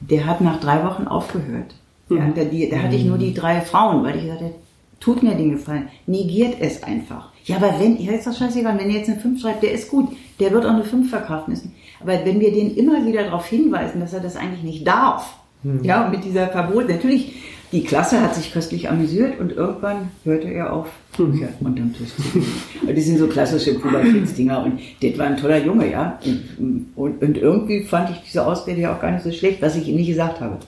der 0.01 0.27
hat 0.27 0.41
nach 0.41 0.61
drei 0.61 0.85
Wochen 0.85 1.07
aufgehört. 1.07 1.75
Mhm. 2.09 2.17
Ja, 2.17 2.29
da, 2.35 2.45
die, 2.45 2.69
da 2.69 2.79
hatte 2.79 2.97
ich 2.97 3.05
nur 3.05 3.19
die 3.19 3.35
drei 3.35 3.61
Frauen, 3.61 4.03
weil 4.03 4.17
ich 4.17 4.27
sagte, 4.27 4.53
tut 4.99 5.23
mir 5.23 5.35
den 5.35 5.53
Gefallen, 5.53 5.89
negiert 6.07 6.57
es 6.61 6.83
einfach. 6.83 7.31
Ja, 7.45 7.57
aber 7.57 7.79
wenn, 7.81 8.01
ja, 8.01 8.13
ist 8.13 8.27
doch 8.27 8.37
scheißegal, 8.37 8.79
wenn 8.79 8.91
er 8.91 8.97
jetzt 8.97 9.11
eine 9.11 9.19
5 9.19 9.41
schreibt, 9.41 9.63
der 9.63 9.73
ist 9.73 9.91
gut, 9.91 10.09
der 10.39 10.53
wird 10.53 10.67
auch 10.67 10.71
eine 10.71 10.85
5 10.85 11.09
verkraften 11.09 11.53
müssen. 11.53 11.75
Aber 12.01 12.13
wenn 12.25 12.41
wir 12.41 12.53
den 12.53 12.77
immer 12.77 13.05
wieder 13.07 13.25
darauf 13.25 13.47
hinweisen, 13.47 14.01
dass 14.01 14.13
er 14.13 14.21
das 14.21 14.37
eigentlich 14.37 14.63
nicht 14.63 14.87
darf, 14.87 15.39
mhm. 15.63 15.83
ja, 15.83 16.09
mit 16.09 16.25
dieser 16.25 16.49
Verbot, 16.49 16.89
natürlich 16.89 17.35
die 17.73 17.85
Klasse 17.85 18.21
hat 18.21 18.35
sich 18.35 18.53
köstlich 18.53 18.89
amüsiert 18.89 19.39
und 19.39 19.53
irgendwann 19.53 20.11
hörte 20.25 20.49
er 20.49 20.73
auf, 20.73 20.89
Bücher 21.17 21.49
mhm. 21.61 21.67
unterm 21.67 21.95
Tisch 21.95 22.09
zu 22.15 22.39
legen. 22.39 22.97
Die 22.97 23.01
sind 23.01 23.19
so 23.19 23.27
klassische 23.27 23.75
Pubertätsdinger 23.75 24.65
und 24.65 24.81
das 25.03 25.19
war 25.19 25.27
ein 25.27 25.37
toller 25.37 25.59
Junge, 25.59 25.91
ja. 25.91 26.19
Und, 26.25 26.87
und, 26.97 27.23
und, 27.23 27.37
irgendwie 27.37 27.85
fand 27.85 28.11
ich 28.11 28.17
diese 28.27 28.47
Ausrede 28.47 28.81
ja 28.81 28.95
auch 28.95 29.01
gar 29.01 29.11
nicht 29.11 29.25
so 29.25 29.33
schlecht, 29.33 29.61
was 29.63 29.77
ich 29.77 29.89
ihm 29.89 29.97
nicht 29.97 30.09
gesagt 30.09 30.41
habe. 30.41 30.59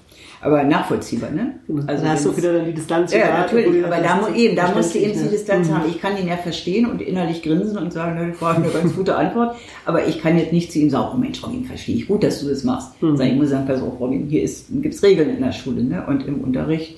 Aber 0.45 0.65
nachvollziehbar, 0.65 1.31
ne? 1.31 1.55
Also 1.87 2.05
da 2.05 2.11
hast 2.11 2.25
du 2.25 2.37
wieder 2.37 2.53
dann 2.53 2.65
die 2.65 2.75
Distanz. 2.75 3.15
Ja, 3.15 3.39
natürlich, 3.39 3.85
aber 3.85 3.99
da, 3.99 4.29
eben, 4.35 4.57
da 4.57 4.73
musste 4.75 4.99
eben 4.99 5.13
die 5.13 5.29
Distanz 5.29 5.69
mhm. 5.69 5.75
haben. 5.75 5.89
Ich 5.89 6.03
kann 6.03 6.19
ihn 6.19 6.27
ja 6.27 6.37
verstehen 6.37 6.87
und 6.87 7.01
innerlich 7.01 7.43
grinsen 7.43 7.79
und 7.79 7.93
sagen, 7.93 8.17
ne, 8.17 8.33
das 8.33 8.43
war 8.43 8.57
eine 8.57 8.69
ganz 8.69 8.93
gute 8.97 9.15
Antwort, 9.15 9.55
aber 9.85 10.05
ich 10.09 10.21
kann 10.21 10.37
jetzt 10.37 10.53
nicht 10.53 10.73
zu 10.73 10.81
ihm 10.81 10.91
sagen, 10.91 11.11
oh 11.15 11.17
Mensch, 11.17 11.41
Robin, 11.45 11.65
verstehe 11.65 11.95
ich 11.95 12.09
gut, 12.09 12.25
dass 12.25 12.41
du 12.41 12.49
das 12.49 12.65
machst. 12.65 13.01
Mhm. 13.01 13.21
ich 13.21 13.35
muss 13.35 13.51
sagen, 13.51 13.69
pass 13.69 13.81
auf, 13.81 14.01
Robin, 14.01 14.27
hier 14.27 14.41
gibt 14.81 14.95
es 14.95 15.03
Regeln 15.05 15.31
in 15.31 15.43
der 15.43 15.53
Schule, 15.53 15.85
ne? 15.85 16.05
Und 16.09 16.27
im 16.27 16.41
Unterricht 16.41 16.97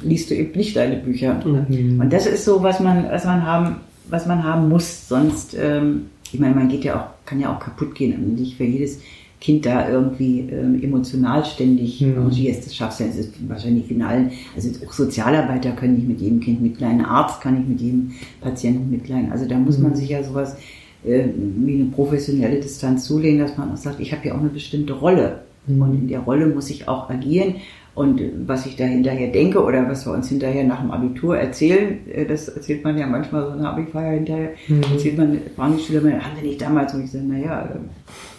liest 0.00 0.30
du 0.30 0.36
eben 0.36 0.56
nicht 0.56 0.76
deine 0.76 0.96
Bücher. 0.96 1.40
Mhm. 1.44 2.00
Und 2.00 2.12
das 2.12 2.26
ist 2.26 2.44
so, 2.44 2.62
was 2.62 2.78
man, 2.78 3.10
was 3.10 3.24
man 3.24 3.44
haben, 3.44 3.80
was 4.08 4.26
man 4.26 4.44
haben 4.44 4.68
muss. 4.68 5.08
Sonst, 5.08 5.56
ähm, 5.60 6.06
ich 6.30 6.38
meine, 6.38 6.54
man 6.54 6.68
geht 6.68 6.84
ja 6.84 7.00
auch, 7.00 7.26
kann 7.26 7.40
ja 7.40 7.52
auch 7.52 7.58
kaputt 7.58 7.96
gehen 7.96 8.14
und 8.14 8.38
nicht 8.38 8.56
für 8.56 8.64
jedes 8.64 9.00
Kind 9.40 9.66
da 9.66 9.88
irgendwie 9.88 10.48
ähm, 10.50 10.82
emotional 10.82 11.44
ständig 11.44 12.00
mhm. 12.00 12.16
engagierst. 12.16 12.66
Das 12.66 12.74
schaffst 12.74 13.00
du 13.00 13.04
ja, 13.04 13.10
das 13.10 13.18
ist 13.18 13.48
wahrscheinlich 13.48 13.90
in 13.90 14.02
allen, 14.02 14.30
also 14.54 14.68
auch 14.84 14.92
Sozialarbeiter 14.92 15.72
können 15.72 15.96
nicht 15.96 16.08
mit 16.08 16.20
jedem 16.20 16.40
Kind 16.40 16.62
mitleiden, 16.62 17.04
Arzt 17.04 17.40
kann 17.42 17.58
nicht 17.58 17.68
mit 17.68 17.80
jedem 17.80 18.12
Patienten 18.40 18.90
mitleiden. 18.90 19.30
Also 19.30 19.46
da 19.46 19.58
muss 19.58 19.78
man 19.78 19.92
mhm. 19.92 19.96
sich 19.96 20.08
ja 20.08 20.22
sowas 20.22 20.56
äh, 21.04 21.26
wie 21.36 21.74
eine 21.74 21.90
professionelle 21.90 22.60
Distanz 22.60 23.04
zulegen, 23.04 23.40
dass 23.40 23.58
man 23.58 23.72
auch 23.72 23.76
sagt, 23.76 24.00
ich 24.00 24.12
habe 24.12 24.26
ja 24.26 24.34
auch 24.34 24.40
eine 24.40 24.48
bestimmte 24.48 24.94
Rolle. 24.94 25.42
Mhm. 25.66 25.82
Und 25.82 25.94
in 25.94 26.08
der 26.08 26.20
Rolle 26.20 26.46
muss 26.46 26.70
ich 26.70 26.88
auch 26.88 27.10
agieren. 27.10 27.56
Und 27.94 28.20
was 28.46 28.66
ich 28.66 28.76
da 28.76 28.84
hinterher 28.84 29.32
denke 29.32 29.62
oder 29.62 29.88
was 29.88 30.06
wir 30.06 30.12
uns 30.12 30.28
hinterher 30.28 30.64
nach 30.64 30.82
dem 30.82 30.90
Abitur 30.90 31.38
erzählen, 31.38 31.98
äh, 32.08 32.26
das 32.26 32.48
erzählt 32.48 32.84
man 32.84 32.98
ja 32.98 33.06
manchmal 33.06 33.46
so 33.46 33.50
eine 33.52 33.68
Abifeier 33.68 34.12
hinterher, 34.12 34.50
mhm. 34.68 34.82
erzählt 34.92 35.18
man, 35.18 35.40
fragen 35.54 35.76
die 35.76 35.82
Schüler, 35.82 36.00
haben 36.00 36.36
wir 36.36 36.48
nicht 36.48 36.60
damals? 36.60 36.92
Und 36.94 37.04
ich 37.04 37.10
sage, 37.10 37.24
naja, 37.24 37.68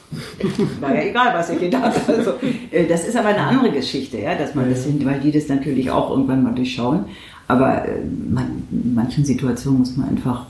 war 0.81 0.95
ja 0.95 1.01
egal, 1.01 1.33
was 1.33 1.49
er 1.49 1.57
gedacht 1.57 1.95
hat. 1.95 2.09
Also, 2.09 2.33
äh, 2.71 2.85
das 2.87 3.07
ist 3.07 3.15
aber 3.15 3.29
eine 3.29 3.39
andere 3.39 3.71
Geschichte, 3.71 4.19
ja, 4.19 4.35
dass 4.35 4.55
man 4.55 4.69
das 4.69 4.83
sind, 4.83 5.05
weil 5.05 5.19
die 5.19 5.31
das 5.31 5.47
natürlich 5.47 5.91
auch 5.91 6.11
irgendwann 6.11 6.43
mal 6.43 6.53
durchschauen. 6.53 7.05
Aber 7.47 7.85
äh, 7.85 7.99
man, 8.29 8.63
in 8.71 8.93
manchen 8.93 9.25
Situationen 9.25 9.79
muss 9.79 9.97
man 9.97 10.09
einfach 10.09 10.45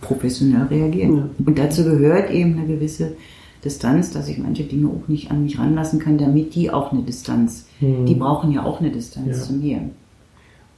professionell 0.00 0.66
reagieren. 0.66 1.16
Ja. 1.16 1.28
Und 1.46 1.58
dazu 1.58 1.84
gehört 1.84 2.30
eben 2.30 2.58
eine 2.58 2.66
gewisse 2.66 3.12
Distanz, 3.64 4.10
dass 4.10 4.28
ich 4.28 4.38
manche 4.38 4.64
Dinge 4.64 4.88
auch 4.88 5.08
nicht 5.08 5.30
an 5.30 5.44
mich 5.44 5.58
ranlassen 5.58 5.98
kann, 5.98 6.18
damit 6.18 6.54
die 6.54 6.70
auch 6.70 6.92
eine 6.92 7.02
Distanz, 7.02 7.66
hm. 7.78 8.06
die 8.06 8.14
brauchen 8.14 8.52
ja 8.52 8.64
auch 8.64 8.80
eine 8.80 8.90
Distanz 8.90 9.38
ja. 9.38 9.42
zu 9.44 9.52
mir. 9.54 9.90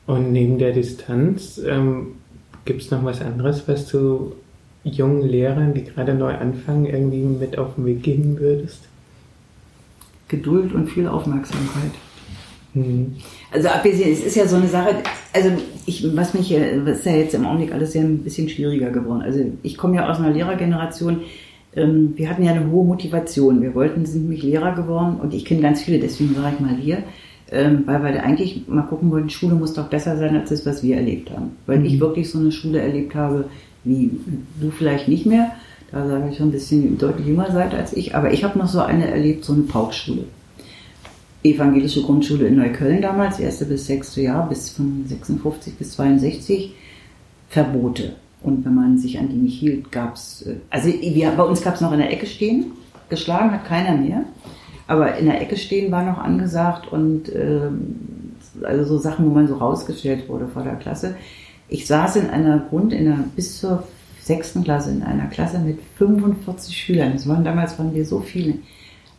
Und 0.06 0.32
neben 0.32 0.58
der 0.58 0.72
Distanz 0.72 1.60
ähm, 1.66 2.08
gibt 2.66 2.82
es 2.82 2.90
noch 2.90 3.02
was 3.04 3.22
anderes, 3.22 3.66
was 3.66 3.88
du 3.88 4.32
jungen 4.84 5.22
Lehrern, 5.22 5.74
die 5.74 5.84
gerade 5.84 6.14
neu 6.14 6.34
anfangen, 6.34 6.86
irgendwie 6.86 7.22
mit 7.22 7.58
auf 7.58 7.74
den 7.74 7.86
Weg 7.86 8.02
geben 8.02 8.38
würdest? 8.38 8.80
Geduld 10.28 10.72
und 10.74 10.88
viel 10.88 11.06
Aufmerksamkeit. 11.06 11.92
Mhm. 12.74 13.16
Also 13.52 13.68
abgesehen, 13.68 14.12
es 14.12 14.24
ist 14.24 14.36
ja 14.36 14.46
so 14.46 14.56
eine 14.56 14.68
Sache, 14.68 14.96
also 15.32 15.50
ich, 15.86 16.16
was 16.16 16.34
mich, 16.34 16.54
was 16.84 16.98
ist 16.98 17.06
ja 17.06 17.12
jetzt 17.12 17.34
im 17.34 17.46
Augenblick 17.46 17.72
alles 17.72 17.94
ja 17.94 18.02
ein 18.02 18.18
bisschen 18.18 18.48
schwieriger 18.48 18.90
geworden. 18.90 19.22
Also 19.22 19.40
ich 19.62 19.76
komme 19.76 19.96
ja 19.96 20.10
aus 20.10 20.18
einer 20.18 20.30
Lehrergeneration, 20.30 21.20
ähm, 21.76 22.14
wir 22.16 22.28
hatten 22.28 22.42
ja 22.42 22.52
eine 22.52 22.70
hohe 22.70 22.84
Motivation. 22.84 23.62
Wir 23.62 23.74
wollten, 23.74 24.06
sind 24.06 24.22
nämlich 24.22 24.42
Lehrer 24.42 24.74
geworden 24.74 25.16
und 25.20 25.34
ich 25.34 25.44
kenne 25.44 25.62
ganz 25.62 25.82
viele, 25.82 25.98
deswegen 25.98 26.36
war 26.36 26.52
ich 26.52 26.60
mal 26.60 26.76
hier, 26.76 26.98
ähm, 27.50 27.82
weil 27.86 28.02
wir 28.02 28.22
eigentlich 28.22 28.66
mal 28.68 28.82
gucken 28.82 29.10
wollten, 29.10 29.30
Schule 29.30 29.54
muss 29.54 29.74
doch 29.74 29.88
besser 29.88 30.16
sein 30.16 30.36
als 30.36 30.50
das, 30.50 30.66
was 30.66 30.82
wir 30.82 30.96
erlebt 30.96 31.30
haben. 31.30 31.52
Weil 31.66 31.78
mhm. 31.78 31.84
ich 31.86 32.00
wirklich 32.00 32.30
so 32.30 32.38
eine 32.38 32.52
Schule 32.52 32.80
erlebt 32.80 33.14
habe, 33.14 33.46
wie 33.84 34.10
du 34.60 34.70
vielleicht 34.70 35.08
nicht 35.08 35.26
mehr. 35.26 35.52
Da 35.92 36.06
sage 36.06 36.28
ich 36.30 36.36
schon 36.36 36.48
ein 36.48 36.52
bisschen 36.52 36.98
deutlich 36.98 37.26
jünger 37.26 37.52
seid 37.52 37.74
als 37.74 37.92
ich. 37.92 38.14
Aber 38.14 38.32
ich 38.32 38.42
habe 38.42 38.58
noch 38.58 38.68
so 38.68 38.80
eine 38.80 39.08
erlebt, 39.08 39.44
so 39.44 39.52
eine 39.52 39.62
Paukschule. 39.62 40.24
Evangelische 41.42 42.02
Grundschule 42.02 42.46
in 42.46 42.56
Neukölln 42.56 43.02
damals, 43.02 43.38
erste 43.38 43.66
bis 43.66 43.86
sechste 43.86 44.22
Jahr, 44.22 44.48
bis 44.48 44.70
von 44.70 45.04
56 45.06 45.76
bis 45.76 45.92
62. 45.92 46.74
Verbote. 47.48 48.16
Und 48.42 48.64
wenn 48.64 48.74
man 48.74 48.98
sich 48.98 49.18
an 49.18 49.28
die 49.28 49.36
nicht 49.36 49.58
hielt, 49.58 49.92
gab 49.92 50.16
es, 50.16 50.42
äh, 50.42 50.56
also 50.70 50.88
wir, 50.88 51.30
bei 51.30 51.42
uns 51.42 51.62
gab 51.62 51.74
es 51.74 51.80
noch 51.80 51.92
in 51.92 51.98
der 51.98 52.12
Ecke 52.12 52.26
stehen. 52.26 52.72
Geschlagen 53.08 53.52
hat 53.52 53.66
keiner 53.66 53.96
mehr. 53.96 54.24
Aber 54.86 55.16
in 55.16 55.26
der 55.26 55.40
Ecke 55.40 55.56
stehen 55.56 55.90
war 55.92 56.04
noch 56.04 56.18
angesagt 56.18 56.92
und 56.92 57.28
äh, 57.30 57.70
also 58.62 58.84
so 58.84 58.98
Sachen, 58.98 59.26
wo 59.26 59.30
man 59.30 59.48
so 59.48 59.54
rausgestellt 59.54 60.28
wurde 60.28 60.46
vor 60.48 60.62
der 60.62 60.76
Klasse. 60.76 61.16
Ich 61.68 61.86
saß 61.86 62.16
in 62.16 62.30
einer 62.30 62.58
Grund, 62.58 62.92
in 62.92 63.06
einer 63.06 63.24
bis 63.34 63.58
zur 63.60 63.84
sechsten 64.22 64.64
Klasse 64.64 64.90
in 64.90 65.02
einer 65.02 65.26
Klasse 65.26 65.58
mit 65.58 65.78
45 65.98 66.74
Schülern. 66.76 67.12
Das 67.12 67.28
waren 67.28 67.44
damals 67.44 67.78
waren 67.78 67.94
wir 67.94 68.04
so 68.06 68.20
viele. 68.20 68.54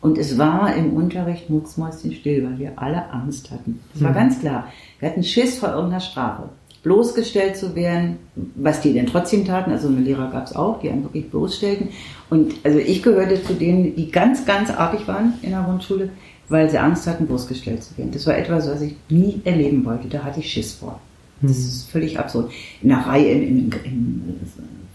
Und 0.00 0.18
es 0.18 0.36
war 0.36 0.74
im 0.74 0.92
Unterricht 0.94 1.48
mucksmäuschenstill, 1.48 2.44
weil 2.44 2.58
wir 2.58 2.72
alle 2.76 3.08
Angst 3.10 3.50
hatten. 3.50 3.80
Das 3.92 4.02
war 4.02 4.10
Mhm. 4.10 4.14
ganz 4.14 4.40
klar. 4.40 4.66
Wir 5.00 5.08
hatten 5.10 5.22
Schiss 5.24 5.58
vor 5.58 5.70
irgendeiner 5.70 6.00
Strafe. 6.00 6.48
Bloßgestellt 6.82 7.56
zu 7.56 7.74
werden, 7.74 8.18
was 8.54 8.80
die 8.80 8.92
denn 8.92 9.06
trotzdem 9.06 9.44
taten, 9.44 9.72
also 9.72 9.88
eine 9.88 10.00
Lehrer 10.00 10.30
gab 10.30 10.46
es 10.46 10.54
auch, 10.54 10.78
die 10.80 10.88
einen 10.90 11.02
wirklich 11.02 11.28
bloßstellten. 11.30 11.88
Und 12.30 12.54
also 12.62 12.78
ich 12.78 13.02
gehörte 13.02 13.42
zu 13.42 13.54
denen, 13.54 13.96
die 13.96 14.10
ganz, 14.10 14.44
ganz 14.44 14.70
artig 14.70 15.08
waren 15.08 15.34
in 15.42 15.50
der 15.50 15.62
Grundschule, 15.62 16.10
weil 16.48 16.70
sie 16.70 16.78
Angst 16.78 17.06
hatten, 17.08 17.26
bloßgestellt 17.26 17.82
zu 17.82 17.96
werden. 17.98 18.12
Das 18.12 18.24
war 18.26 18.36
etwas, 18.36 18.68
was 18.68 18.80
ich 18.82 18.94
nie 19.08 19.40
erleben 19.44 19.84
wollte. 19.84 20.06
Da 20.08 20.22
hatte 20.22 20.38
ich 20.40 20.52
Schiss 20.52 20.74
vor. 20.74 21.00
Das 21.42 21.50
Mhm. 21.52 21.56
ist 21.56 21.90
völlig 21.90 22.18
absurd. 22.18 22.50
In 22.82 22.88
der 22.90 22.98
Reihe, 22.98 23.30
im, 23.32 23.70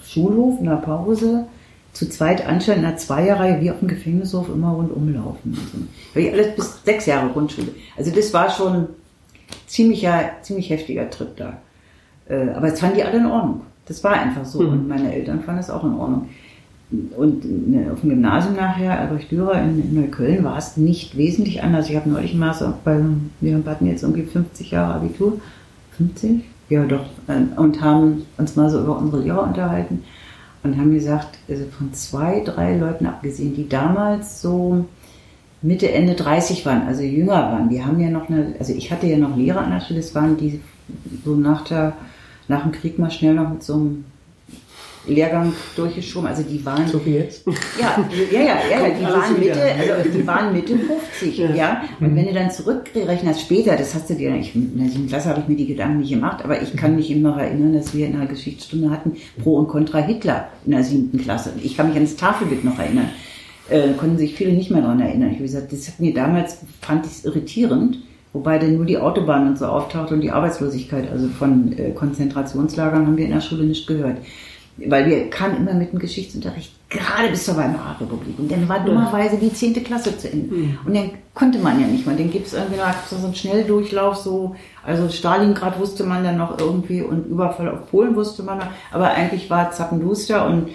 Schulhof, 0.03 0.59
in 0.59 0.65
der 0.65 0.75
Pause, 0.77 1.45
zu 1.93 2.07
zweit 2.09 2.45
anstellen, 2.47 2.79
in 2.79 2.85
einer 2.85 2.97
Zweierreihe, 2.97 3.61
wie 3.61 3.69
auf 3.69 3.79
dem 3.79 3.87
Gefängnishof, 3.87 4.47
immer 4.49 4.71
rundum 4.71 5.13
laufen. 5.13 5.57
Also, 5.57 5.85
wirklich 6.13 6.33
alles 6.33 6.55
bis 6.55 6.83
sechs 6.83 7.05
Jahre 7.05 7.29
Grundschule. 7.31 7.67
Also 7.97 8.11
das 8.11 8.33
war 8.33 8.49
schon 8.49 8.73
ein 8.73 8.87
ziemlicher, 9.67 10.31
ziemlich 10.41 10.69
heftiger 10.69 11.09
Trip 11.09 11.35
da. 11.37 11.57
Äh, 12.29 12.49
Aber 12.51 12.67
es 12.69 12.79
fanden 12.79 12.95
die 12.97 13.03
alle 13.03 13.17
in 13.17 13.25
Ordnung. 13.25 13.61
Das 13.85 14.03
war 14.03 14.13
einfach 14.13 14.45
so. 14.45 14.61
Mhm. 14.61 14.69
Und 14.69 14.87
meine 14.87 15.13
Eltern 15.13 15.41
fanden 15.41 15.59
es 15.61 15.69
auch 15.69 15.83
in 15.83 15.93
Ordnung. 15.93 16.29
Und 17.15 17.69
ne, 17.69 17.89
auf 17.91 18.01
dem 18.01 18.09
Gymnasium 18.09 18.55
nachher, 18.55 18.99
Albrecht 18.99 19.31
Dürer 19.31 19.61
in, 19.61 19.79
in 19.81 19.95
Neukölln, 20.01 20.43
war 20.43 20.57
es 20.57 20.75
nicht 20.77 21.17
wesentlich 21.17 21.63
anders. 21.63 21.89
Ich 21.89 21.95
habe 21.95 22.09
neulich 22.09 22.33
mal 22.35 22.53
so, 22.53 22.73
bei, 22.83 22.99
wir 23.39 23.61
hatten 23.65 23.85
jetzt 23.87 24.03
irgendwie 24.03 24.23
50 24.23 24.71
Jahre 24.71 24.95
Abitur. 24.95 25.39
50? 25.97 26.43
Ja, 26.69 26.85
doch. 26.85 27.05
äh, 27.27 27.59
Und 27.59 27.81
haben 27.81 28.25
uns 28.37 28.55
mal 28.55 28.69
so 28.69 28.79
über 28.81 28.97
unsere 28.97 29.23
Lehrer 29.23 29.43
unterhalten 29.43 30.03
und 30.63 30.77
haben 30.77 30.93
gesagt, 30.93 31.37
also 31.49 31.65
von 31.65 31.93
zwei, 31.93 32.41
drei 32.45 32.77
Leuten 32.77 33.05
abgesehen, 33.05 33.55
die 33.55 33.67
damals 33.67 34.41
so 34.41 34.85
Mitte, 35.61 35.91
Ende 35.91 36.15
30 36.15 36.65
waren, 36.65 36.87
also 36.87 37.03
jünger 37.03 37.33
waren. 37.33 37.69
Wir 37.69 37.85
haben 37.85 37.99
ja 37.99 38.09
noch 38.09 38.29
eine, 38.29 38.55
also 38.59 38.73
ich 38.73 38.91
hatte 38.91 39.07
ja 39.07 39.17
noch 39.17 39.35
Lehrer 39.35 39.61
an 39.61 39.71
der 39.71 39.81
Schule, 39.81 39.99
das 39.99 40.15
waren 40.15 40.37
die 40.37 40.61
so 41.23 41.35
nach 41.35 41.63
der, 41.65 41.93
nach 42.47 42.63
dem 42.63 42.71
Krieg 42.71 42.97
mal 42.99 43.11
schnell 43.11 43.35
noch 43.35 43.49
mit 43.49 43.63
so 43.63 43.75
einem 43.75 44.05
Lehrgang 45.07 45.53
durchgeschoben. 45.75 46.27
Also 46.27 46.43
die 46.43 46.63
waren 46.65 46.87
So 46.87 47.03
wie 47.05 47.15
jetzt. 47.15 47.45
ja, 47.79 48.05
ja, 48.31 48.39
ja, 48.41 48.55
ja, 48.69 48.89
die 48.89 49.03
waren. 49.03 49.39
Mitte, 49.39 49.61
also 49.61 50.09
die 50.09 50.27
waren 50.27 50.53
Mitte 50.53 50.77
50, 50.77 51.37
ja. 51.55 51.83
Und 51.99 52.15
wenn 52.15 52.25
du 52.25 52.33
dann 52.33 52.51
zurückrechnest 52.51 53.41
später, 53.41 53.75
das 53.75 53.95
hast 53.95 54.09
du 54.09 54.13
dir, 54.13 54.35
ich, 54.35 54.55
in 54.55 54.77
der 54.77 54.89
siebten 54.89 55.07
Klasse 55.07 55.29
habe 55.29 55.41
ich 55.41 55.47
mir 55.47 55.55
die 55.55 55.67
Gedanken 55.67 55.99
nicht 55.99 56.11
gemacht, 56.11 56.43
aber 56.43 56.61
ich 56.61 56.75
kann 56.75 56.95
mich 56.95 57.09
immer 57.09 57.31
noch 57.31 57.37
erinnern, 57.37 57.73
dass 57.73 57.95
wir 57.95 58.07
in 58.07 58.15
einer 58.15 58.27
Geschichtsstunde 58.27 58.89
hatten 58.89 59.13
Pro 59.41 59.57
und 59.57 59.67
Contra 59.67 59.99
Hitler 59.99 60.49
in 60.65 60.71
der 60.71 60.83
siebten 60.83 61.19
Klasse. 61.19 61.53
Ich 61.63 61.75
kann 61.75 61.87
mich 61.87 61.97
an 61.97 62.03
das 62.03 62.15
Tafelbild 62.15 62.63
noch 62.63 62.77
erinnern. 62.77 63.09
Äh, 63.69 63.93
konnten 63.93 64.17
sich 64.17 64.35
viele 64.35 64.51
nicht 64.51 64.69
mehr 64.69 64.81
daran 64.81 64.99
erinnern. 64.99 65.29
Ich 65.29 65.35
habe 65.35 65.45
gesagt, 65.45 65.71
das 65.71 65.87
hat 65.87 65.99
mir 65.99 66.13
damals, 66.13 66.57
fand 66.81 67.05
ich 67.05 67.11
es 67.13 67.25
irritierend, 67.25 67.99
wobei 68.33 68.59
dann 68.59 68.75
nur 68.75 68.85
die 68.85 68.97
Autobahn 68.97 69.47
und 69.47 69.57
so 69.57 69.65
auftauchte 69.65 70.13
und 70.13 70.21
die 70.21 70.31
Arbeitslosigkeit, 70.31 71.09
also 71.09 71.27
von 71.27 71.73
äh, 71.77 71.91
Konzentrationslagern 71.91 73.07
haben 73.07 73.17
wir 73.17 73.25
in 73.25 73.31
der 73.31 73.41
Schule 73.41 73.63
nicht 73.63 73.87
gehört. 73.87 74.17
Weil 74.77 75.05
wir 75.05 75.29
kamen 75.29 75.57
immer 75.57 75.73
mit 75.73 75.91
dem 75.91 75.99
Geschichtsunterricht 75.99 76.71
gerade 76.91 77.29
bis 77.29 77.45
zur 77.45 77.55
Weimarer 77.55 77.99
Republik. 77.99 78.37
Und 78.37 78.51
dann 78.51 78.67
war 78.67 78.83
dummerweise 78.83 79.37
die 79.37 79.51
10. 79.51 79.83
Klasse 79.83 80.17
zu 80.17 80.29
Ende. 80.29 80.53
Und 80.85 80.95
dann 80.95 81.11
konnte 81.33 81.57
man 81.57 81.79
ja 81.79 81.87
nicht 81.87 82.05
mehr. 82.05 82.15
Dann 82.15 82.29
gibt 82.29 82.47
es 82.47 82.53
irgendwie 82.53 82.77
noch 82.77 82.93
so 83.09 83.15
einen 83.15 83.33
Schnelldurchlauf, 83.33 84.17
so, 84.17 84.55
also 84.85 85.09
Stalingrad 85.09 85.79
wusste 85.79 86.03
man 86.03 86.23
dann 86.23 86.37
noch 86.37 86.59
irgendwie 86.59 87.01
und 87.01 87.27
Überfall 87.27 87.69
auf 87.69 87.89
Polen 87.89 88.15
wusste 88.15 88.43
man 88.43 88.59
noch. 88.59 88.67
Aber 88.91 89.09
eigentlich 89.11 89.49
war 89.49 89.71
Zappenduster 89.71 90.45
und 90.45 90.67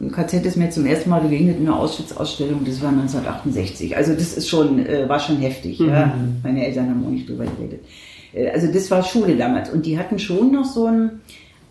ein 0.00 0.10
KZ 0.10 0.46
ist 0.46 0.56
mir 0.56 0.70
zum 0.70 0.86
ersten 0.86 1.10
Mal 1.10 1.20
begegnet 1.20 1.58
in 1.58 1.66
einer 1.66 1.78
Auschwitz-Ausstellung, 1.78 2.64
das 2.64 2.80
war 2.80 2.88
1968. 2.88 3.96
Also 3.96 4.14
das 4.14 4.34
ist 4.34 4.48
schon, 4.48 4.84
äh, 4.84 5.08
war 5.08 5.20
schon 5.20 5.38
heftig. 5.38 5.78
Ja? 5.78 6.14
Meine 6.42 6.66
Eltern 6.66 6.88
haben 6.88 7.04
auch 7.04 7.10
nicht 7.10 7.28
drüber 7.28 7.44
geredet. 7.44 7.84
Äh, 8.32 8.50
also 8.50 8.72
das 8.72 8.90
war 8.90 9.02
Schule 9.02 9.36
damals. 9.36 9.70
Und 9.70 9.86
die 9.86 9.98
hatten 9.98 10.18
schon 10.18 10.52
noch 10.52 10.64
so 10.64 10.86
ein, 10.86 11.20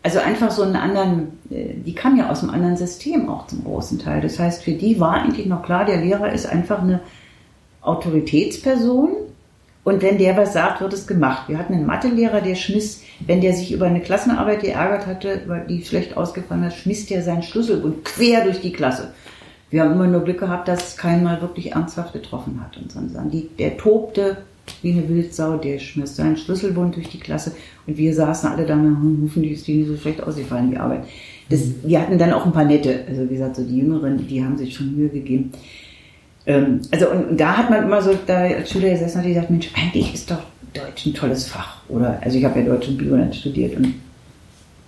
also 0.03 0.19
einfach 0.19 0.51
so 0.51 0.63
einen 0.63 0.75
anderen, 0.75 1.39
äh, 1.49 1.73
die 1.85 1.93
kam 1.93 2.17
ja 2.17 2.29
aus 2.29 2.41
einem 2.41 2.53
anderen 2.53 2.77
System 2.77 3.29
auch 3.29 3.47
zum 3.47 3.63
großen 3.63 3.99
Teil. 3.99 4.21
Das 4.21 4.39
heißt, 4.39 4.63
für 4.63 4.73
die 4.73 4.99
war 4.99 5.13
eigentlich 5.13 5.45
noch 5.45 5.63
klar, 5.63 5.85
der 5.85 5.97
Lehrer 5.97 6.31
ist 6.31 6.47
einfach 6.47 6.81
eine 6.81 7.01
Autoritätsperson 7.81 9.09
und 9.83 10.01
wenn 10.01 10.17
der 10.17 10.37
was 10.37 10.53
sagt, 10.53 10.81
wird 10.81 10.93
es 10.93 11.07
gemacht. 11.07 11.49
Wir 11.49 11.57
hatten 11.57 11.73
einen 11.73 11.87
Mathelehrer, 11.87 12.41
der 12.41 12.55
schmiss, 12.55 13.01
wenn 13.19 13.41
der 13.41 13.53
sich 13.53 13.71
über 13.71 13.87
eine 13.87 14.01
Klassenarbeit 14.01 14.61
geärgert 14.61 15.07
hatte, 15.07 15.41
weil 15.47 15.65
die 15.65 15.83
schlecht 15.83 16.17
ausgefallen 16.17 16.65
hat, 16.65 16.73
schmiss 16.73 17.07
der 17.07 17.23
seinen 17.23 17.43
Schlüsselbund 17.43 18.05
quer 18.05 18.43
durch 18.43 18.61
die 18.61 18.73
Klasse. 18.73 19.13
Wir 19.71 19.83
haben 19.83 19.93
immer 19.93 20.07
nur 20.07 20.23
Glück 20.23 20.39
gehabt, 20.39 20.67
dass 20.67 20.89
es 20.89 20.97
keinen 20.97 21.23
mal 21.23 21.41
wirklich 21.41 21.71
ernsthaft 21.71 22.13
getroffen 22.13 22.61
hat 22.63 22.77
und 22.77 22.91
so. 22.91 22.99
Die, 23.31 23.49
der 23.57 23.77
tobte 23.77 24.37
wie 24.81 24.91
eine 24.91 25.07
Wildsau, 25.07 25.57
der 25.57 25.79
schmiss 25.79 26.15
seinen 26.15 26.37
Schlüsselbund 26.37 26.95
durch 26.95 27.09
die 27.09 27.19
Klasse 27.19 27.53
und 27.87 27.97
wir 27.97 28.13
saßen 28.13 28.49
alle 28.49 28.65
da, 28.65 28.73
hm, 28.73 29.21
hoffentlich 29.23 29.53
ist 29.53 29.67
die 29.67 29.75
nicht 29.75 29.87
so 29.87 29.97
schlecht 29.97 30.23
ausgefallen, 30.23 30.71
die 30.71 30.77
Arbeit. 30.77 31.03
Das, 31.49 31.61
wir 31.83 32.01
hatten 32.01 32.17
dann 32.17 32.33
auch 32.33 32.45
ein 32.45 32.53
paar 32.53 32.65
nette, 32.65 33.03
also 33.07 33.29
wie 33.29 33.33
gesagt, 33.33 33.57
so 33.57 33.63
die 33.63 33.77
Jüngeren, 33.77 34.27
die 34.27 34.43
haben 34.43 34.57
sich 34.57 34.73
schon 34.73 34.95
Mühe 34.95 35.09
gegeben. 35.09 35.51
Ähm, 36.45 36.81
also 36.91 37.09
und, 37.09 37.29
und 37.29 37.39
da 37.39 37.57
hat 37.57 37.69
man 37.69 37.83
immer 37.83 38.01
so, 38.01 38.17
da 38.25 38.41
als 38.41 38.71
Schüler 38.71 38.89
gesessen 38.89 39.19
hat, 39.19 39.25
die 39.25 39.33
gesagt, 39.33 39.49
Mensch, 39.49 39.69
eigentlich 39.75 40.13
ist 40.13 40.31
doch 40.31 40.41
Deutsch 40.73 41.05
ein 41.05 41.13
tolles 41.13 41.47
Fach. 41.47 41.81
Oder, 41.89 42.19
also 42.21 42.37
ich 42.37 42.45
habe 42.45 42.59
ja 42.59 42.65
Deutsch 42.65 42.87
und 42.87 42.97
Bio 42.97 43.17
dann 43.17 43.33
studiert 43.33 43.75
und 43.75 43.93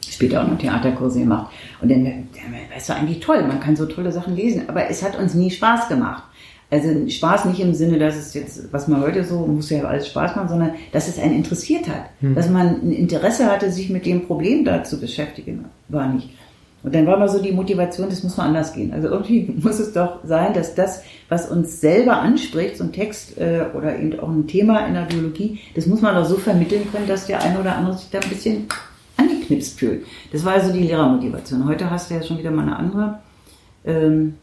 später 0.09 0.43
auch 0.43 0.47
noch 0.47 0.57
Theaterkurse 0.57 1.19
gemacht. 1.19 1.53
Und 1.81 1.91
dann, 1.91 2.03
dann 2.05 2.23
weißt 2.73 2.89
du, 2.89 2.93
eigentlich 2.93 3.19
toll, 3.19 3.43
man 3.43 3.59
kann 3.59 3.75
so 3.75 3.85
tolle 3.85 4.11
Sachen 4.11 4.35
lesen, 4.35 4.69
aber 4.69 4.89
es 4.89 5.03
hat 5.03 5.17
uns 5.19 5.33
nie 5.33 5.51
Spaß 5.51 5.89
gemacht. 5.89 6.23
Also 6.73 7.07
Spaß 7.07 7.45
nicht 7.45 7.59
im 7.59 7.75
Sinne, 7.75 7.99
dass 7.99 8.15
es 8.15 8.33
jetzt, 8.33 8.73
was 8.73 8.87
man 8.87 9.01
heute 9.01 9.23
so, 9.23 9.45
muss 9.45 9.69
ja 9.69 9.83
alles 9.83 10.07
Spaß 10.07 10.35
machen, 10.35 10.49
sondern 10.49 10.71
dass 10.91 11.07
es 11.07 11.19
einen 11.19 11.35
interessiert 11.35 11.87
hat. 11.87 12.09
Dass 12.33 12.49
man 12.49 12.81
ein 12.81 12.91
Interesse 12.91 13.45
hatte, 13.45 13.71
sich 13.71 13.91
mit 13.91 14.07
dem 14.07 14.25
Problem 14.25 14.65
da 14.65 14.83
zu 14.83 14.99
beschäftigen. 14.99 15.65
War 15.89 16.07
nicht. 16.07 16.29
Und 16.81 16.95
dann 16.95 17.05
war 17.05 17.19
mal 17.19 17.29
so 17.29 17.39
die 17.39 17.51
Motivation, 17.51 18.09
das 18.09 18.23
muss 18.23 18.37
mal 18.37 18.45
anders 18.45 18.73
gehen. 18.73 18.91
Also 18.91 19.07
irgendwie 19.07 19.53
muss 19.61 19.77
es 19.77 19.93
doch 19.93 20.25
sein, 20.25 20.55
dass 20.55 20.73
das, 20.73 21.03
was 21.29 21.47
uns 21.47 21.79
selber 21.79 22.17
anspricht, 22.17 22.77
so 22.77 22.85
ein 22.85 22.91
Text 22.91 23.37
äh, 23.37 23.65
oder 23.75 23.95
eben 23.99 24.19
auch 24.19 24.29
ein 24.29 24.47
Thema 24.47 24.87
in 24.87 24.95
der 24.95 25.01
Biologie, 25.01 25.59
das 25.75 25.85
muss 25.85 26.01
man 26.01 26.15
doch 26.15 26.25
so 26.25 26.37
vermitteln 26.37 26.91
können, 26.91 27.07
dass 27.07 27.27
der 27.27 27.43
eine 27.43 27.59
oder 27.59 27.75
andere 27.75 27.99
sich 27.99 28.09
da 28.09 28.17
ein 28.17 28.29
bisschen 28.29 28.65
angeknipst 29.17 29.77
fühlt. 29.77 30.05
Das 30.31 30.43
war 30.43 30.53
also 30.53 30.73
die 30.73 30.87
Lehrermotivation. 30.87 31.67
Heute 31.67 31.91
hast 31.91 32.09
du 32.09 32.15
ja 32.15 32.23
schon 32.23 32.39
wieder 32.39 32.49
mal 32.49 32.63
eine 32.63 32.77
andere. 32.77 33.19
Ähm, 33.85 34.37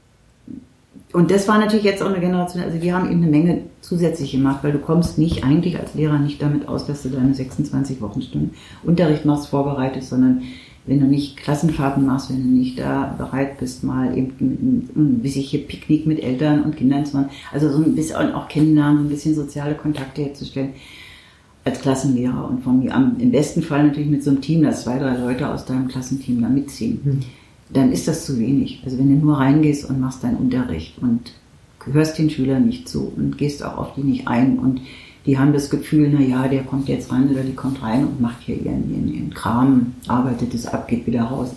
und 1.12 1.30
das 1.30 1.48
war 1.48 1.58
natürlich 1.58 1.84
jetzt 1.84 2.02
auch 2.02 2.08
eine 2.08 2.20
Generation, 2.20 2.62
also 2.62 2.78
die 2.78 2.92
haben 2.92 3.10
eben 3.10 3.22
eine 3.22 3.30
Menge 3.30 3.62
zusätzlich 3.80 4.30
gemacht, 4.30 4.60
weil 4.62 4.72
du 4.72 4.78
kommst 4.78 5.18
nicht 5.18 5.42
eigentlich 5.42 5.78
als 5.78 5.94
Lehrer 5.94 6.18
nicht 6.18 6.40
damit 6.40 6.68
aus, 6.68 6.86
dass 6.86 7.02
du 7.02 7.08
deine 7.08 7.34
26 7.34 8.00
Wochenstunden 8.00 8.52
Unterricht 8.84 9.24
machst, 9.24 9.48
vorbereitest, 9.48 10.10
sondern 10.10 10.42
wenn 10.86 11.00
du 11.00 11.06
nicht 11.06 11.36
Klassenfahrten 11.36 12.06
machst, 12.06 12.30
wenn 12.30 12.42
du 12.42 12.48
nicht 12.48 12.78
da 12.78 13.14
bereit 13.18 13.58
bist, 13.58 13.82
mal 13.84 14.16
eben 14.16 14.88
ein 14.96 15.20
bisschen 15.20 15.42
hier 15.42 15.66
Picknick 15.66 16.06
mit 16.06 16.22
Eltern 16.22 16.62
und 16.62 16.76
Kindern 16.76 17.04
zu 17.04 17.16
machen, 17.16 17.30
also 17.52 17.70
so 17.70 17.82
ein 17.82 17.94
bisschen 17.94 18.32
auch 18.32 18.48
kennenlernen, 18.48 19.06
ein 19.06 19.08
bisschen 19.08 19.34
soziale 19.34 19.74
Kontakte 19.74 20.22
herzustellen 20.22 20.70
als 21.64 21.80
Klassenlehrer 21.80 22.48
und 22.48 22.62
von 22.62 22.78
mir 22.78 22.94
am, 22.94 23.16
im 23.18 23.30
besten 23.32 23.62
Fall 23.62 23.86
natürlich 23.86 24.08
mit 24.08 24.24
so 24.24 24.30
einem 24.30 24.40
Team, 24.40 24.62
dass 24.62 24.84
zwei, 24.84 24.98
drei 24.98 25.16
Leute 25.16 25.48
aus 25.48 25.66
deinem 25.66 25.88
Klassenteam 25.88 26.40
da 26.40 26.48
mitziehen, 26.48 27.00
Hm. 27.02 27.20
Dann 27.72 27.92
ist 27.92 28.08
das 28.08 28.26
zu 28.26 28.38
wenig. 28.38 28.82
Also 28.84 28.98
wenn 28.98 29.08
du 29.08 29.24
nur 29.24 29.38
reingehst 29.38 29.88
und 29.88 30.00
machst 30.00 30.24
deinen 30.24 30.36
Unterricht 30.36 30.98
und 31.00 31.32
hörst 31.90 32.18
den 32.18 32.30
Schülern 32.30 32.66
nicht 32.66 32.88
zu 32.88 33.12
und 33.16 33.38
gehst 33.38 33.64
auch 33.64 33.78
auf 33.78 33.94
die 33.94 34.02
nicht 34.02 34.28
ein 34.28 34.58
und 34.58 34.80
die 35.26 35.38
haben 35.38 35.52
das 35.52 35.68
Gefühl, 35.68 36.10
na 36.12 36.20
ja, 36.20 36.48
der 36.48 36.62
kommt 36.62 36.88
jetzt 36.88 37.12
rein 37.12 37.28
oder 37.30 37.42
die 37.42 37.54
kommt 37.54 37.82
rein 37.82 38.04
und 38.04 38.20
macht 38.20 38.40
hier 38.40 38.56
ihren, 38.56 38.90
ihren, 38.90 39.14
ihren 39.14 39.34
Kram, 39.34 39.94
arbeitet 40.08 40.54
es 40.54 40.66
ab, 40.66 40.88
geht 40.88 41.06
wieder 41.06 41.22
raus. 41.24 41.50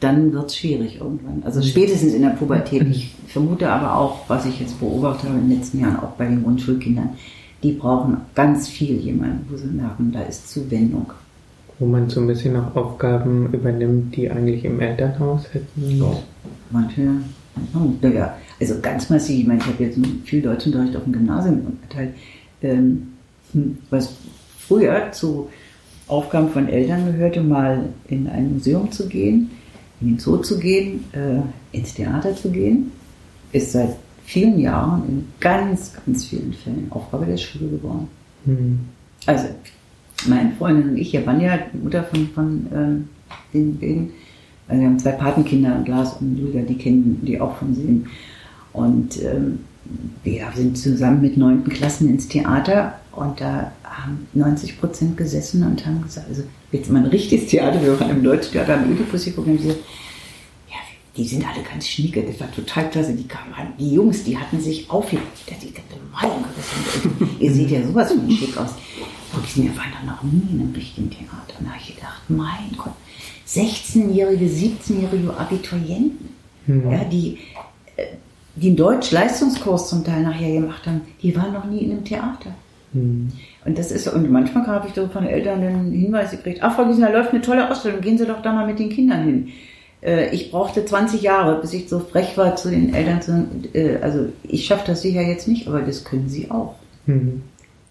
Dann 0.00 0.32
wird 0.32 0.50
es 0.50 0.58
schwierig 0.58 1.00
irgendwann. 1.00 1.42
Also 1.44 1.62
spätestens 1.62 2.12
in 2.12 2.22
der 2.22 2.30
Pubertät. 2.30 2.86
Ich 2.90 3.14
vermute 3.26 3.70
aber 3.70 3.96
auch, 3.96 4.28
was 4.28 4.46
ich 4.46 4.60
jetzt 4.60 4.78
beobachtet 4.78 5.30
habe 5.30 5.40
in 5.40 5.48
den 5.48 5.58
letzten 5.58 5.80
Jahren, 5.80 5.98
auch 5.98 6.12
bei 6.12 6.26
den 6.26 6.42
Grundschulkindern, 6.42 7.10
die 7.62 7.72
brauchen 7.72 8.18
ganz 8.34 8.68
viel 8.68 8.96
jemanden, 8.96 9.46
wo 9.50 9.56
sie 9.56 9.66
merken, 9.66 10.12
da 10.12 10.20
ist 10.20 10.50
Zuwendung. 10.50 11.12
Wo 11.78 11.86
man 11.86 12.10
so 12.10 12.20
ein 12.20 12.26
bisschen 12.26 12.56
auch 12.56 12.74
Aufgaben 12.74 13.52
übernimmt, 13.52 14.16
die 14.16 14.30
eigentlich 14.30 14.64
im 14.64 14.80
Elternhaus 14.80 15.44
hätten. 15.52 16.02
Manche, 16.70 17.08
oh, 17.74 18.06
ja, 18.06 18.36
also 18.60 18.74
ganz 18.80 19.08
massiv. 19.10 19.40
Ich 19.40 19.46
meine, 19.46 19.60
ich 19.60 19.66
habe 19.66 19.84
jetzt 19.84 19.98
viel 20.24 20.42
Deutschunterricht 20.42 20.96
auf 20.96 21.04
dem 21.04 21.12
Gymnasium 21.12 21.78
erteilt. 21.88 22.14
Ähm, 22.62 23.08
was 23.90 24.12
früher 24.58 25.12
zu 25.12 25.48
Aufgaben 26.08 26.48
von 26.50 26.68
Eltern 26.68 27.06
gehörte, 27.06 27.42
mal 27.42 27.88
in 28.08 28.26
ein 28.28 28.54
Museum 28.54 28.90
zu 28.90 29.08
gehen, 29.08 29.50
in 30.00 30.08
den 30.08 30.18
Zoo 30.18 30.38
zu 30.38 30.58
gehen, 30.58 31.04
äh, 31.12 31.76
ins 31.76 31.94
Theater 31.94 32.34
zu 32.34 32.50
gehen, 32.50 32.90
ist 33.52 33.72
seit 33.72 33.96
vielen 34.24 34.58
Jahren 34.58 35.02
in 35.08 35.26
ganz, 35.40 35.92
ganz 36.04 36.26
vielen 36.26 36.52
Fällen 36.52 36.86
Aufgabe 36.90 37.26
der 37.26 37.36
Schule 37.36 37.70
geworden. 37.70 38.08
Hm. 38.44 38.80
Also, 39.26 39.48
meine 40.26 40.52
Freundin 40.58 40.90
und 40.90 40.96
ich, 40.96 41.12
ja, 41.12 41.20
Banja, 41.20 41.58
die 41.72 41.78
Mutter 41.78 42.04
von, 42.04 42.28
von 42.34 42.66
ähm, 42.74 43.08
den 43.52 43.78
beiden, 43.78 44.10
Also 44.66 44.80
wir 44.80 44.88
haben 44.88 44.98
zwei 44.98 45.12
Patenkinder, 45.12 45.84
Lars 45.86 46.14
und 46.20 46.36
Julia, 46.36 46.62
die 46.62 46.76
kennen 46.76 47.20
die 47.22 47.40
auch 47.40 47.56
vom 47.56 47.74
Sehen. 47.74 48.06
Und 48.72 49.22
ähm, 49.22 49.60
wir 50.22 50.46
sind 50.54 50.76
zusammen 50.76 51.20
mit 51.22 51.36
neunten 51.36 51.70
Klassen 51.70 52.08
ins 52.08 52.28
Theater 52.28 52.94
und 53.12 53.40
da 53.40 53.72
haben 53.84 54.26
90 54.34 54.80
Prozent 54.80 55.16
gesessen 55.16 55.64
und 55.64 55.84
haben 55.86 56.02
gesagt, 56.02 56.28
also 56.28 56.42
jetzt 56.72 56.90
mal 56.90 57.00
ein 57.00 57.06
richtiges 57.06 57.48
Theater, 57.48 57.82
wir 57.82 57.98
waren 57.98 58.10
im 58.10 58.22
Deutschtheater 58.22 58.74
am 58.74 58.92
Ödipus 58.92 59.26
organisiert, 59.36 59.78
ja, 60.68 60.76
die 61.16 61.26
sind 61.26 61.44
alle 61.48 61.64
ganz 61.64 61.88
schnieke, 61.88 62.22
das 62.22 62.38
war 62.38 62.50
total 62.52 62.90
klasse, 62.90 63.14
die 63.14 63.26
kamen, 63.26 63.52
die 63.78 63.94
Jungs, 63.94 64.24
die 64.24 64.36
hatten 64.36 64.60
sich 64.60 64.88
aufgehört, 64.90 65.26
die 65.46 65.72
dachte, 65.72 65.96
mein 66.12 66.30
Gott, 66.42 67.30
ihr 67.40 67.52
seht 67.52 67.70
ja 67.70 67.82
sowas 67.82 68.12
von 68.12 68.30
schick 68.30 68.56
aus. 68.56 68.74
Und 69.34 69.46
sind 69.46 69.66
ja 69.66 69.76
waren 69.76 70.06
noch 70.06 70.22
nie 70.22 70.54
in 70.54 70.60
einem 70.60 70.74
richtigen 70.74 71.10
Theater. 71.10 71.58
Und 71.58 71.66
da 71.66 71.70
habe 71.70 71.80
ich 71.80 71.94
gedacht, 71.94 72.22
mein 72.28 72.76
Gott, 72.76 72.94
16-jährige, 73.46 74.46
17-jährige 74.46 75.36
Abiturienten, 75.36 76.28
mhm. 76.66 76.90
ja, 76.90 77.04
die, 77.04 77.38
äh, 77.96 78.04
die 78.56 78.68
einen 78.68 78.76
Deutsch-Leistungskurs 78.76 79.88
zum 79.88 80.04
Teil 80.04 80.22
nachher 80.22 80.52
gemacht 80.52 80.86
haben, 80.86 81.02
die 81.22 81.34
waren 81.36 81.52
noch 81.52 81.64
nie 81.64 81.80
in 81.80 81.92
einem 81.92 82.04
Theater. 82.04 82.54
Mhm. 82.92 83.32
Und 83.64 83.78
das 83.78 83.90
ist, 83.90 84.08
und 84.08 84.30
manchmal 84.30 84.66
habe 84.66 84.88
ich 84.88 84.94
so 84.94 85.08
von 85.08 85.26
Eltern 85.26 85.60
den 85.60 85.92
Hinweis 85.92 86.30
gekriegt, 86.30 86.60
ach 86.62 86.74
Frau 86.74 86.86
Giesner, 86.86 87.12
läuft 87.12 87.30
eine 87.30 87.42
tolle 87.42 87.70
Ausstellung, 87.70 88.00
gehen 88.00 88.18
Sie 88.18 88.26
doch 88.26 88.42
da 88.42 88.52
mal 88.52 88.66
mit 88.66 88.78
den 88.78 88.88
Kindern 88.88 89.24
hin. 89.24 89.48
Äh, 90.02 90.34
ich 90.34 90.50
brauchte 90.50 90.84
20 90.84 91.22
Jahre, 91.22 91.60
bis 91.60 91.72
ich 91.72 91.88
so 91.88 92.00
frech 92.00 92.36
war 92.36 92.56
zu 92.56 92.70
den 92.70 92.94
Eltern 92.94 93.20
zu 93.22 93.30
sagen, 93.32 93.64
äh, 93.74 93.96
also 94.02 94.26
ich 94.42 94.64
schaffe 94.66 94.84
das 94.86 95.02
sicher 95.02 95.22
jetzt 95.22 95.48
nicht, 95.48 95.68
aber 95.68 95.80
das 95.80 96.04
können 96.04 96.28
Sie 96.28 96.50
auch. 96.50 96.76
Mhm. 97.06 97.42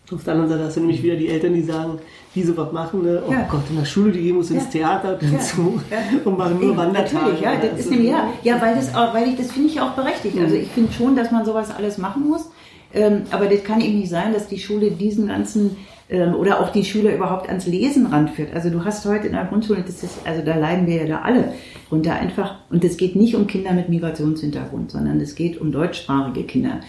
Auf 0.10 0.24
der 0.24 0.34
anderen 0.34 0.52
Seite 0.52 0.64
hast 0.64 0.78
du 0.78 0.82
nämlich 0.82 1.04
wieder 1.04 1.18
die 1.18 1.28
Eltern, 1.28 1.54
die 1.54 1.62
sagen, 1.62 2.00
die 2.34 2.58
was 2.58 2.72
machen, 2.72 3.04
ne? 3.04 3.22
oh 3.28 3.32
ja. 3.32 3.46
Gott, 3.50 3.64
in 3.70 3.76
der 3.76 3.86
Schule, 3.86 4.12
die 4.12 4.22
gehen 4.22 4.38
muss 4.38 4.52
ins 4.52 4.66
ja. 4.66 4.70
Theater 4.70 5.20
dazu 5.20 5.82
ja. 5.92 5.98
und 6.24 6.38
machen 6.38 6.60
nur 6.62 6.78
Wandertage. 6.78 7.42
Ja, 7.42 7.56
das 7.56 7.80
ist 7.80 7.92
nämlich, 7.92 8.12
ja, 8.12 8.30
ja, 8.44 8.62
weil 8.62 8.76
das 8.76 8.96
auch, 8.96 9.14
weil 9.14 9.28
ich, 9.28 9.36
das 9.36 9.52
finde 9.52 9.70
ich 9.70 9.82
auch 9.82 9.92
berechtigt. 9.92 10.38
Also 10.40 10.56
ich 10.56 10.70
finde 10.70 10.94
schon, 10.94 11.16
dass 11.16 11.32
man 11.32 11.46
sowas 11.46 11.72
alles 11.76 11.98
machen 11.98 12.30
muss. 12.30 12.50
Ähm, 12.94 13.24
aber 13.32 13.48
das 13.48 13.66
kann 13.66 13.82
eben 13.82 14.00
nicht 14.00 14.10
sein, 14.10 14.34
dass 14.34 14.48
die 14.48 14.60
Schule 14.60 14.92
diesen 14.92 15.28
ganzen 15.28 15.76
ähm, 16.10 16.36
oder 16.36 16.62
auch 16.62 16.70
die 16.70 16.86
Schüler 16.86 17.14
überhaupt 17.14 17.50
ans 17.50 17.68
Lesen 17.68 18.06
ranführt. 18.06 18.54
Also 18.54 18.70
du 18.70 18.86
hast 18.86 19.06
heute 19.06 19.28
in 19.28 19.34
der 19.34 19.44
Grundschule, 19.44 19.84
das 19.86 20.04
ist, 20.04 20.20
also 20.26 20.42
da 20.42 20.56
leiden 20.56 20.88
wir 20.88 20.96
ja 20.96 21.06
da 21.06 21.22
alle 21.22 21.54
runter 21.92 22.14
einfach. 22.14 22.60
Und 22.70 22.86
es 22.86 22.96
geht 22.96 23.18
nicht 23.18 23.36
um 23.36 23.46
Kinder 23.46 23.74
mit 23.74 23.90
Migrationshintergrund, 23.90 24.92
sondern 24.92 25.20
es 25.20 25.36
geht 25.36 25.60
um 25.60 25.72
deutschsprachige 25.72 26.44
Kinder. 26.44 26.80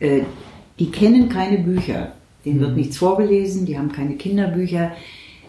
Äh, 0.00 0.22
die 0.80 0.90
kennen 0.90 1.28
keine 1.28 1.58
Bücher 1.58 2.12
Denen 2.44 2.60
wird 2.60 2.70
mhm. 2.70 2.76
nichts 2.76 2.98
vorgelesen, 2.98 3.66
die 3.66 3.78
haben 3.78 3.92
keine 3.92 4.14
Kinderbücher. 4.14 4.92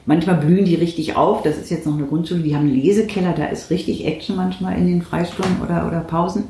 Manchmal 0.05 0.37
blühen 0.37 0.65
die 0.65 0.75
richtig 0.75 1.15
auf. 1.15 1.41
Das 1.43 1.57
ist 1.57 1.71
jetzt 1.71 1.85
noch 1.85 1.97
eine 1.97 2.05
Grundschule. 2.05 2.41
Die 2.41 2.55
haben 2.55 2.67
einen 2.67 2.75
Lesekeller, 2.75 3.33
da 3.33 3.45
ist 3.45 3.69
richtig 3.69 4.05
Action 4.05 4.35
manchmal 4.35 4.77
in 4.77 4.87
den 4.87 5.01
Freistunden 5.01 5.61
oder, 5.61 5.87
oder 5.87 6.01
Pausen. 6.01 6.43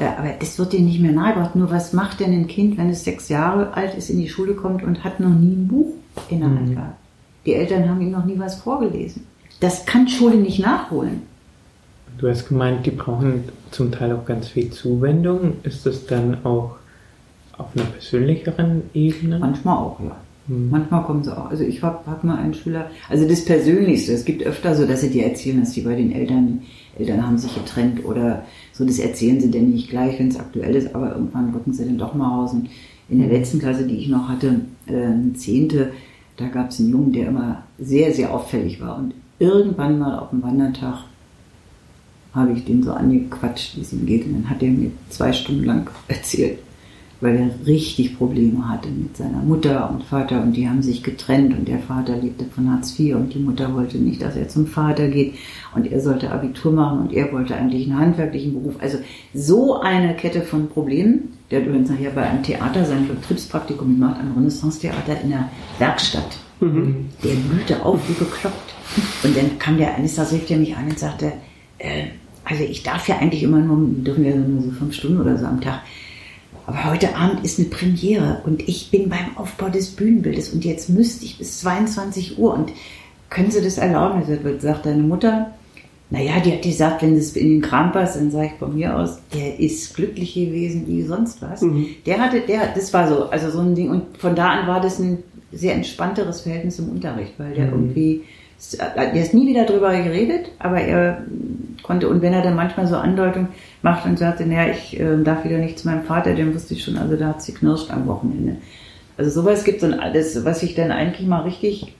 Äh, 0.00 0.04
aber 0.04 0.30
das 0.38 0.58
wird 0.58 0.72
denen 0.72 0.86
nicht 0.86 1.00
mehr 1.00 1.12
nahegebracht. 1.12 1.56
Nur 1.56 1.70
was 1.70 1.92
macht 1.92 2.20
denn 2.20 2.32
ein 2.32 2.46
Kind, 2.46 2.78
wenn 2.78 2.90
es 2.90 3.04
sechs 3.04 3.28
Jahre 3.28 3.74
alt 3.74 3.94
ist, 3.94 4.10
in 4.10 4.18
die 4.18 4.28
Schule 4.28 4.54
kommt 4.54 4.82
und 4.82 5.04
hat 5.04 5.20
noch 5.20 5.28
nie 5.28 5.54
ein 5.54 5.68
Buch 5.68 5.92
in 6.30 6.40
der 6.40 6.48
Hand 6.48 6.68
mhm. 6.68 6.74
gehabt? 6.74 6.96
Die 7.46 7.54
Eltern 7.54 7.88
haben 7.88 8.00
ihm 8.00 8.10
noch 8.10 8.24
nie 8.24 8.38
was 8.38 8.60
vorgelesen. 8.60 9.26
Das 9.60 9.84
kann 9.86 10.06
Schule 10.08 10.36
nicht 10.36 10.60
nachholen. 10.60 11.22
Du 12.18 12.28
hast 12.28 12.48
gemeint, 12.48 12.84
die 12.84 12.90
brauchen 12.90 13.44
zum 13.70 13.92
Teil 13.92 14.12
auch 14.12 14.24
ganz 14.24 14.48
viel 14.48 14.70
Zuwendung. 14.70 15.54
Ist 15.62 15.86
das 15.86 16.06
dann 16.06 16.44
auch 16.44 16.76
auf 17.58 17.66
einer 17.74 17.84
persönlicheren 17.84 18.82
Ebene? 18.94 19.38
Manchmal 19.38 19.76
auch, 19.76 20.00
ja. 20.00 20.16
Hm. 20.48 20.70
Manchmal 20.70 21.04
kommen 21.04 21.22
sie 21.22 21.36
auch. 21.36 21.50
Also 21.50 21.64
ich 21.64 21.82
habe 21.82 21.98
hab 22.06 22.24
mal 22.24 22.38
einen 22.38 22.54
Schüler, 22.54 22.90
also 23.08 23.28
das 23.28 23.44
Persönlichste, 23.44 24.12
es 24.12 24.24
gibt 24.24 24.42
öfter 24.42 24.74
so, 24.74 24.86
dass 24.86 25.02
sie 25.02 25.10
dir 25.10 25.26
erzählen, 25.26 25.60
dass 25.60 25.72
sie 25.72 25.82
bei 25.82 25.94
den 25.94 26.12
Eltern, 26.12 26.62
Eltern 26.98 27.26
haben 27.26 27.38
sich 27.38 27.54
getrennt 27.54 28.04
oder 28.04 28.44
so, 28.72 28.84
das 28.84 28.98
erzählen 28.98 29.40
sie 29.40 29.50
denn 29.50 29.70
nicht 29.70 29.90
gleich, 29.90 30.18
wenn 30.18 30.28
es 30.28 30.38
aktuell 30.40 30.74
ist, 30.74 30.94
aber 30.94 31.12
irgendwann 31.12 31.50
rücken 31.50 31.72
sie 31.72 31.84
dann 31.84 31.98
doch 31.98 32.14
mal 32.14 32.28
raus. 32.28 32.52
Und 32.52 32.70
in 33.08 33.18
der 33.18 33.28
hm. 33.28 33.36
letzten 33.36 33.58
Klasse, 33.58 33.86
die 33.86 33.96
ich 33.96 34.08
noch 34.08 34.28
hatte, 34.28 34.60
äh, 34.86 34.92
eine 34.92 35.34
Zehnte, 35.34 35.92
da 36.36 36.46
gab 36.46 36.70
es 36.70 36.80
einen 36.80 36.90
Jungen, 36.90 37.12
der 37.12 37.28
immer 37.28 37.62
sehr, 37.78 38.14
sehr 38.14 38.32
auffällig 38.32 38.80
war. 38.80 38.96
Und 38.96 39.12
irgendwann 39.38 39.98
mal 39.98 40.18
auf 40.18 40.30
dem 40.30 40.42
Wandertag 40.42 41.04
habe 42.32 42.52
ich 42.52 42.64
den 42.64 42.82
so 42.82 42.92
angequatscht, 42.92 43.76
wie 43.76 43.80
es 43.80 43.92
ihm 43.92 44.06
geht. 44.06 44.24
Und 44.24 44.34
dann 44.34 44.50
hat 44.50 44.62
er 44.62 44.70
mir 44.70 44.90
zwei 45.10 45.32
Stunden 45.32 45.64
lang 45.64 45.90
erzählt, 46.08 46.58
weil 47.20 47.36
er 47.36 47.66
richtig 47.66 48.16
Probleme 48.16 48.68
hatte 48.68 48.88
mit 48.88 49.16
seiner 49.16 49.42
Mutter 49.42 49.90
und 49.90 50.04
Vater 50.04 50.40
und 50.40 50.52
die 50.52 50.68
haben 50.68 50.82
sich 50.82 51.02
getrennt 51.02 51.56
und 51.56 51.66
der 51.66 51.80
Vater 51.80 52.16
lebte 52.16 52.44
von 52.44 52.70
Hartz 52.70 52.98
IV 52.98 53.16
und 53.16 53.34
die 53.34 53.40
Mutter 53.40 53.74
wollte 53.74 53.98
nicht, 53.98 54.22
dass 54.22 54.36
er 54.36 54.48
zum 54.48 54.66
Vater 54.66 55.08
geht 55.08 55.34
und 55.74 55.90
er 55.90 56.00
sollte 56.00 56.30
Abitur 56.30 56.72
machen 56.72 57.00
und 57.00 57.12
er 57.12 57.32
wollte 57.32 57.56
eigentlich 57.56 57.86
einen 57.86 57.98
handwerklichen 57.98 58.54
Beruf. 58.54 58.76
Also 58.80 58.98
so 59.34 59.80
eine 59.80 60.14
Kette 60.14 60.42
von 60.42 60.68
Problemen. 60.68 61.34
Der 61.50 61.60
hat 61.60 61.66
übrigens 61.66 61.90
nachher 61.90 62.10
bei 62.10 62.22
einem 62.22 62.42
Theater 62.42 62.84
sein 62.84 63.08
Betriebspraktikum 63.08 63.94
gemacht, 63.94 64.20
am 64.20 64.34
Renaissance-Theater 64.36 65.20
in 65.22 65.30
der 65.30 65.48
Werkstatt. 65.78 66.38
Mhm. 66.60 67.06
Der 67.24 67.34
blühte 67.34 67.84
auf 67.84 68.00
wie 68.08 68.12
bekloppt. 68.12 68.74
Und 69.24 69.36
dann 69.36 69.58
kam 69.58 69.76
der 69.76 69.94
eines 69.94 70.14
Tages, 70.14 70.32
rief 70.32 70.50
er 70.50 70.58
mich 70.58 70.76
an 70.76 70.88
und 70.88 70.98
sagte, 70.98 71.32
äh, 71.78 72.06
also 72.44 72.64
ich 72.64 72.82
darf 72.82 73.08
ja 73.08 73.18
eigentlich 73.18 73.42
immer 73.42 73.58
nur, 73.58 73.76
dürfen 74.02 74.24
wir 74.24 74.34
nur 74.36 74.62
so 74.62 74.70
fünf 74.70 74.94
Stunden 74.94 75.20
oder 75.20 75.36
so 75.36 75.46
am 75.46 75.60
Tag, 75.60 75.80
aber 76.68 76.84
heute 76.84 77.16
Abend 77.16 77.46
ist 77.46 77.58
eine 77.58 77.68
Premiere 77.68 78.42
und 78.44 78.68
ich 78.68 78.90
bin 78.90 79.08
beim 79.08 79.36
Aufbau 79.36 79.70
des 79.70 79.88
Bühnenbildes 79.96 80.50
und 80.50 80.66
jetzt 80.66 80.90
müsste 80.90 81.24
ich 81.24 81.38
bis 81.38 81.60
22 81.60 82.38
Uhr 82.38 82.52
und 82.52 82.72
können 83.30 83.50
Sie 83.50 83.62
das 83.62 83.78
erlauben? 83.78 84.22
Das 84.28 84.62
sagt 84.62 84.84
deine 84.84 85.02
Mutter. 85.02 85.52
Naja, 86.10 86.40
die 86.44 86.52
hat 86.52 86.62
gesagt, 86.62 87.00
wenn 87.00 87.16
es 87.16 87.34
in 87.36 87.48
den 87.48 87.62
Kram 87.62 87.92
passt, 87.92 88.16
dann 88.16 88.30
sage 88.30 88.50
ich 88.52 88.58
von 88.58 88.74
mir 88.74 88.94
aus, 88.94 89.18
der 89.32 89.58
ist 89.58 89.94
glücklich 89.94 90.34
gewesen 90.34 90.86
wie 90.86 91.02
sonst 91.04 91.40
was. 91.40 91.62
Mhm. 91.62 91.86
Der 92.04 92.20
hatte, 92.20 92.40
der, 92.42 92.74
das 92.74 92.92
war 92.92 93.08
so, 93.08 93.30
also 93.30 93.50
so 93.50 93.60
ein 93.60 93.74
Ding. 93.74 93.88
Und 93.88 94.18
von 94.18 94.36
da 94.36 94.50
an 94.50 94.66
war 94.66 94.82
das 94.82 94.98
ein 94.98 95.22
sehr 95.52 95.74
entspannteres 95.74 96.42
Verhältnis 96.42 96.78
im 96.78 96.90
Unterricht, 96.90 97.32
weil 97.38 97.54
der 97.54 97.68
mhm. 97.68 97.72
irgendwie, 97.72 98.24
der 98.94 99.22
ist 99.22 99.32
nie 99.32 99.46
wieder 99.46 99.64
drüber 99.64 99.96
geredet, 99.96 100.50
aber 100.58 100.82
er 100.82 101.24
konnte, 101.88 102.08
und 102.08 102.22
wenn 102.22 102.34
er 102.34 102.42
dann 102.42 102.54
manchmal 102.54 102.86
so 102.86 102.96
Andeutungen 102.96 103.48
macht 103.82 104.06
und 104.06 104.18
sagte, 104.18 104.46
naja, 104.46 104.70
ich 104.70 105.00
äh, 105.00 105.22
darf 105.24 105.44
wieder 105.44 105.58
nicht 105.58 105.78
zu 105.78 105.88
meinem 105.88 106.04
Vater, 106.04 106.34
den 106.34 106.54
wusste 106.54 106.74
ich 106.74 106.84
schon, 106.84 106.96
also 106.96 107.16
da 107.16 107.28
hat 107.28 107.42
sie 107.42 107.54
knirscht 107.54 107.90
am 107.90 108.06
Wochenende. 108.06 108.56
Also 109.16 109.42
sowas 109.42 109.64
gibt 109.64 109.82
es 109.82 109.88
und 109.88 109.98
alles, 109.98 110.44
was 110.44 110.62
ich 110.62 110.76
dann 110.76 110.92
eigentlich 110.92 111.26
mal 111.26 111.40
richtig, 111.40 111.94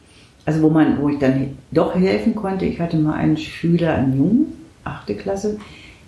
also 0.44 0.62
wo 0.62 0.68
man, 0.68 1.00
wo 1.00 1.08
ich 1.08 1.18
dann 1.18 1.58
doch 1.72 1.94
helfen 1.96 2.36
konnte, 2.36 2.66
ich 2.66 2.80
hatte 2.80 2.98
mal 2.98 3.14
einen 3.14 3.38
Schüler, 3.38 3.94
einen 3.94 4.16
Jungen, 4.16 4.46
achte 4.84 5.14
Klasse, 5.16 5.58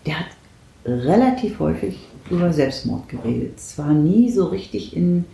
der 0.07 0.21
hat 0.21 0.27
relativ 0.85 1.59
häufig 1.59 1.99
über 2.31 2.53
Selbstmord 2.53 3.09
geredet. 3.09 3.59
Zwar 3.59 3.93
nie 3.93 4.31
so 4.31 4.47
richtig 4.47 4.97
in 4.97 5.25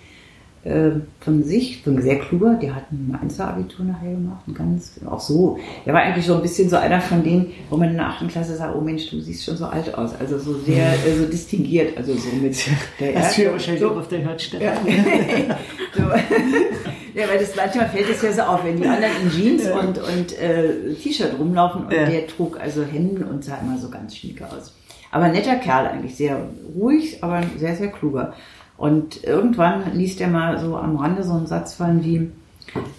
von 1.20 1.44
sich, 1.44 1.82
von 1.82 2.00
sehr 2.02 2.18
kluger, 2.18 2.54
der 2.54 2.74
hat 2.74 2.90
ein 2.90 3.16
Einzelabitur 3.20 3.84
nachher 3.84 4.10
gemacht, 4.10 4.42
ganz, 4.52 4.98
auch 5.06 5.20
so. 5.20 5.58
Der 5.84 5.94
war 5.94 6.02
eigentlich 6.02 6.26
so 6.26 6.34
ein 6.34 6.42
bisschen 6.42 6.68
so 6.68 6.76
einer 6.76 7.00
von 7.00 7.22
denen, 7.22 7.52
wo 7.70 7.76
man 7.76 7.90
in 7.90 7.96
der 7.96 8.06
achten 8.06 8.26
Klasse 8.26 8.56
sagt, 8.56 8.74
oh 8.74 8.80
Mensch, 8.80 9.08
du 9.08 9.20
siehst 9.20 9.44
schon 9.44 9.56
so 9.56 9.66
alt 9.66 9.94
aus, 9.94 10.12
also 10.18 10.38
so 10.38 10.54
sehr, 10.54 10.92
äh, 10.92 11.16
so 11.16 11.26
distinguiert, 11.26 11.96
also 11.96 12.14
so 12.14 12.34
mit 12.36 12.56
der 12.98 13.12
Das 13.12 13.38
ist 13.38 13.52
wahrscheinlich 13.52 13.80
so, 13.80 13.90
auch 13.90 13.96
auf 13.96 14.08
der 14.08 14.24
Hörstelle. 14.24 14.64
Ja. 14.64 14.74
so. 15.94 16.02
ja, 16.02 17.28
weil 17.28 17.38
das 17.38 17.54
manchmal 17.54 17.88
fällt 17.88 18.10
es 18.10 18.22
ja 18.22 18.32
so 18.32 18.42
auf, 18.42 18.64
wenn 18.64 18.80
die 18.80 18.88
anderen 18.88 19.12
in 19.22 19.30
Jeans 19.30 19.68
und, 19.68 19.98
und 19.98 20.38
äh, 20.38 20.94
T-Shirt 20.94 21.38
rumlaufen 21.38 21.84
und 21.84 21.92
ja. 21.92 22.06
der 22.06 22.26
trug 22.26 22.58
also 22.58 22.82
Hemden 22.82 23.22
und 23.22 23.44
sah 23.44 23.58
immer 23.58 23.78
so 23.78 23.88
ganz 23.88 24.16
schnieke 24.16 24.44
aus. 24.46 24.74
Aber 25.12 25.28
netter 25.28 25.56
Kerl 25.56 25.86
eigentlich, 25.86 26.16
sehr 26.16 26.38
ruhig, 26.74 27.22
aber 27.22 27.42
sehr, 27.56 27.76
sehr 27.76 27.88
kluger. 27.88 28.34
Und 28.76 29.24
irgendwann 29.24 29.94
liest 29.94 30.20
er 30.20 30.28
mal 30.28 30.58
so 30.58 30.76
am 30.76 30.96
Rande 30.96 31.22
so 31.22 31.32
einen 31.32 31.46
Satz 31.46 31.74
fallen 31.74 32.04
wie, 32.04 32.28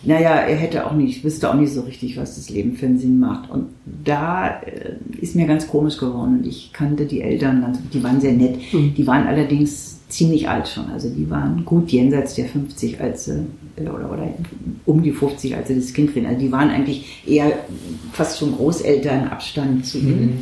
naja, 0.03 0.31
er 0.31 0.55
hätte 0.55 0.87
auch 0.87 0.93
nicht, 0.93 1.23
wüsste 1.23 1.49
auch 1.49 1.53
nicht 1.53 1.73
so 1.73 1.81
richtig, 1.81 2.17
was 2.17 2.35
das 2.35 2.49
Leben 2.49 2.75
für 2.75 2.87
einen 2.87 2.97
Sinn 2.97 3.19
macht. 3.19 3.49
Und 3.49 3.67
da 4.03 4.59
äh, 4.61 4.95
ist 5.21 5.35
mir 5.35 5.45
ganz 5.45 5.67
komisch 5.67 5.97
geworden. 5.97 6.39
Und 6.39 6.47
ich 6.47 6.71
kannte 6.73 7.05
die 7.05 7.21
Eltern, 7.21 7.77
die 7.93 8.03
waren 8.03 8.21
sehr 8.21 8.33
nett. 8.33 8.57
Mhm. 8.73 8.95
Die 8.95 9.05
waren 9.05 9.27
allerdings 9.27 9.99
ziemlich 10.09 10.49
alt 10.49 10.67
schon. 10.67 10.89
Also 10.89 11.09
die 11.09 11.29
waren 11.29 11.63
gut 11.65 11.91
jenseits 11.91 12.35
der 12.35 12.45
50, 12.45 12.99
als 12.99 13.25
sie, 13.25 13.45
äh, 13.75 13.81
oder, 13.81 14.11
oder 14.11 14.27
um 14.85 15.03
die 15.03 15.11
50, 15.11 15.55
als 15.55 15.67
sie 15.67 15.75
das 15.75 15.93
Kind 15.93 16.13
kriegen. 16.13 16.25
Also 16.25 16.39
die 16.39 16.51
waren 16.51 16.69
eigentlich 16.69 17.23
eher 17.27 17.51
fast 18.13 18.39
schon 18.39 18.55
Großelternabstand 18.55 19.85
zu 19.85 19.99
ihnen. 19.99 20.25
Mhm. 20.25 20.39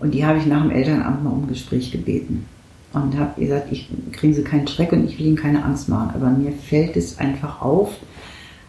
Und 0.00 0.14
die 0.14 0.24
habe 0.24 0.38
ich 0.38 0.46
nach 0.46 0.62
dem 0.62 0.70
Elternamt 0.70 1.22
mal 1.22 1.30
um 1.30 1.46
Gespräch 1.46 1.92
gebeten 1.92 2.46
und 2.92 3.18
habe 3.18 3.40
gesagt, 3.40 3.68
ich 3.70 3.88
kriege 4.12 4.34
sie 4.34 4.44
keinen 4.44 4.66
Schreck 4.66 4.92
und 4.92 5.04
ich 5.04 5.18
will 5.18 5.26
ihnen 5.26 5.36
keine 5.36 5.64
Angst 5.64 5.88
machen. 5.88 6.10
Aber 6.14 6.30
mir 6.30 6.52
fällt 6.52 6.96
es 6.96 7.18
einfach 7.18 7.60
auf 7.60 7.96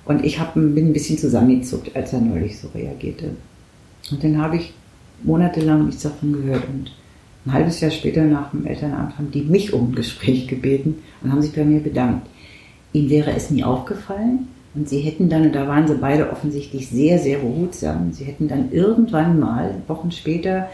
und 0.06 0.26
ich 0.26 0.40
hab, 0.40 0.54
bin 0.56 0.76
ein 0.78 0.94
bisschen 0.94 1.18
zusammengezuckt, 1.18 1.96
als 1.96 2.14
er 2.14 2.22
neulich 2.22 2.60
so 2.60 2.68
reagierte. 2.70 3.32
Und 4.12 4.24
dann 4.24 4.42
habe 4.42 4.58
ich 4.58 4.74
monatelang 5.24 5.86
nichts 5.86 6.04
davon 6.04 6.34
gehört 6.34 6.68
und 6.68 6.92
ein 7.46 7.54
halbes 7.54 7.80
Jahr 7.80 7.92
später 7.92 8.24
nach 8.24 8.52
dem 8.52 8.66
Elternamt 8.66 9.18
haben 9.18 9.32
die 9.32 9.42
mich 9.42 9.74
um 9.74 9.90
ein 9.90 9.96
Gespräch 9.96 10.48
gebeten 10.48 10.96
und 11.22 11.32
haben 11.32 11.42
sich 11.42 11.54
bei 11.54 11.64
mir 11.64 11.80
bedankt. 11.80 12.28
Ihnen 12.92 13.10
wäre 13.10 13.32
es 13.32 13.50
nie 13.50 13.64
aufgefallen 13.64 14.48
Und 14.76 14.88
sie 14.88 15.00
hätten 15.00 15.30
dann, 15.30 15.48
und 15.48 15.56
da 15.56 15.68
waren 15.68 15.88
sie 15.88 15.96
beide 15.96 16.32
offensichtlich 16.32 16.90
sehr, 16.90 17.18
sehr 17.20 17.40
behutsam, 17.40 18.14
sie 18.14 18.26
hätten 18.26 18.48
dann 18.48 18.72
irgendwann 18.72 19.40
mal, 19.40 19.76
Wochen 19.88 20.12
später, 20.12 20.70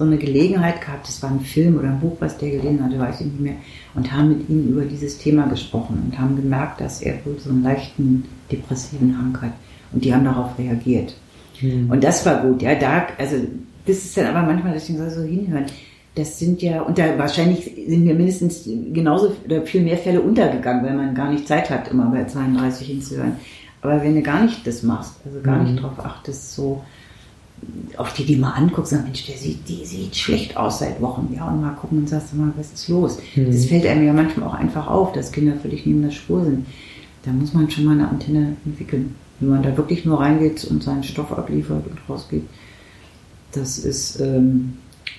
so 0.00 0.06
eine 0.06 0.16
Gelegenheit 0.16 0.80
gehabt, 0.80 1.06
das 1.06 1.22
war 1.22 1.30
ein 1.30 1.40
Film 1.40 1.76
oder 1.78 1.88
ein 1.88 2.00
Buch, 2.00 2.16
was 2.20 2.38
der 2.38 2.48
gelesen 2.52 2.82
hatte, 2.82 2.98
weiß 2.98 3.20
ich 3.20 3.26
nicht 3.26 3.40
mehr, 3.40 3.56
und 3.94 4.10
haben 4.10 4.30
mit 4.30 4.48
ihm 4.48 4.68
über 4.68 4.86
dieses 4.86 5.18
Thema 5.18 5.46
gesprochen 5.46 6.02
und 6.06 6.18
haben 6.18 6.36
gemerkt, 6.36 6.80
dass 6.80 7.02
er 7.02 7.16
wohl 7.26 7.38
so 7.38 7.50
einen 7.50 7.62
leichten 7.62 8.24
depressiven 8.50 9.18
Hang 9.18 9.38
hat. 9.42 9.52
Und 9.92 10.02
die 10.02 10.14
haben 10.14 10.24
darauf 10.24 10.58
reagiert. 10.58 11.14
Mhm. 11.60 11.90
Und 11.90 12.02
das 12.02 12.24
war 12.24 12.40
gut, 12.40 12.62
ja, 12.62 12.76
da, 12.76 13.08
also, 13.18 13.36
das 13.84 13.98
ist 13.98 14.16
dann 14.16 14.34
aber 14.34 14.46
manchmal, 14.46 14.72
deswegen 14.72 15.00
soll 15.00 15.10
so 15.10 15.20
hinhören, 15.20 15.66
das 16.14 16.38
sind 16.38 16.62
ja, 16.62 16.80
und 16.80 16.96
da 16.96 17.18
wahrscheinlich 17.18 17.70
sind 17.86 18.04
mir 18.04 18.14
mindestens 18.14 18.64
genauso 18.64 19.36
oder 19.44 19.60
viel 19.66 19.82
mehr 19.82 19.98
Fälle 19.98 20.22
untergegangen, 20.22 20.82
weil 20.82 20.94
man 20.94 21.14
gar 21.14 21.30
nicht 21.30 21.46
Zeit 21.46 21.68
hat, 21.68 21.90
immer 21.90 22.06
bei 22.06 22.24
32 22.24 22.86
hinzuhören. 22.86 23.32
Aber 23.82 24.02
wenn 24.02 24.14
du 24.14 24.22
gar 24.22 24.44
nicht 24.44 24.66
das 24.66 24.82
machst, 24.82 25.16
also 25.26 25.42
gar 25.42 25.58
mhm. 25.58 25.72
nicht 25.72 25.82
drauf 25.82 26.02
achtest, 26.02 26.54
so 26.54 26.82
auch 27.96 28.08
die, 28.10 28.24
die 28.24 28.36
mal 28.36 28.52
anguckst, 28.52 28.92
sagen, 28.92 29.04
Mensch, 29.04 29.26
der 29.26 29.36
sieht, 29.36 29.68
die 29.68 29.84
sieht 29.84 30.16
schlecht 30.16 30.56
aus 30.56 30.78
seit 30.78 31.00
Wochen, 31.00 31.32
ja, 31.34 31.48
und 31.48 31.60
mal 31.60 31.74
gucken 31.74 31.98
und 31.98 32.08
sagst 32.08 32.34
mal, 32.34 32.52
was 32.56 32.72
ist 32.72 32.88
los? 32.88 33.18
Mhm. 33.34 33.46
Das 33.46 33.66
fällt 33.66 33.86
einem 33.86 34.06
ja 34.06 34.12
manchmal 34.12 34.48
auch 34.48 34.54
einfach 34.54 34.86
auf, 34.86 35.12
dass 35.12 35.32
Kinder 35.32 35.56
völlig 35.60 35.84
neben 35.86 36.02
der 36.02 36.10
Spur 36.10 36.44
sind. 36.44 36.66
Da 37.24 37.32
muss 37.32 37.52
man 37.52 37.70
schon 37.70 37.84
mal 37.84 37.92
eine 37.92 38.08
Antenne 38.08 38.56
entwickeln. 38.64 39.14
Wenn 39.40 39.50
man 39.50 39.62
da 39.62 39.76
wirklich 39.76 40.04
nur 40.04 40.20
reingeht 40.20 40.64
und 40.64 40.82
seinen 40.82 41.02
Stoff 41.02 41.32
abliefert 41.32 41.84
und 41.86 41.98
rausgeht, 42.08 42.44
das 43.52 43.78
ist, 43.78 44.20
ähm, 44.20 44.74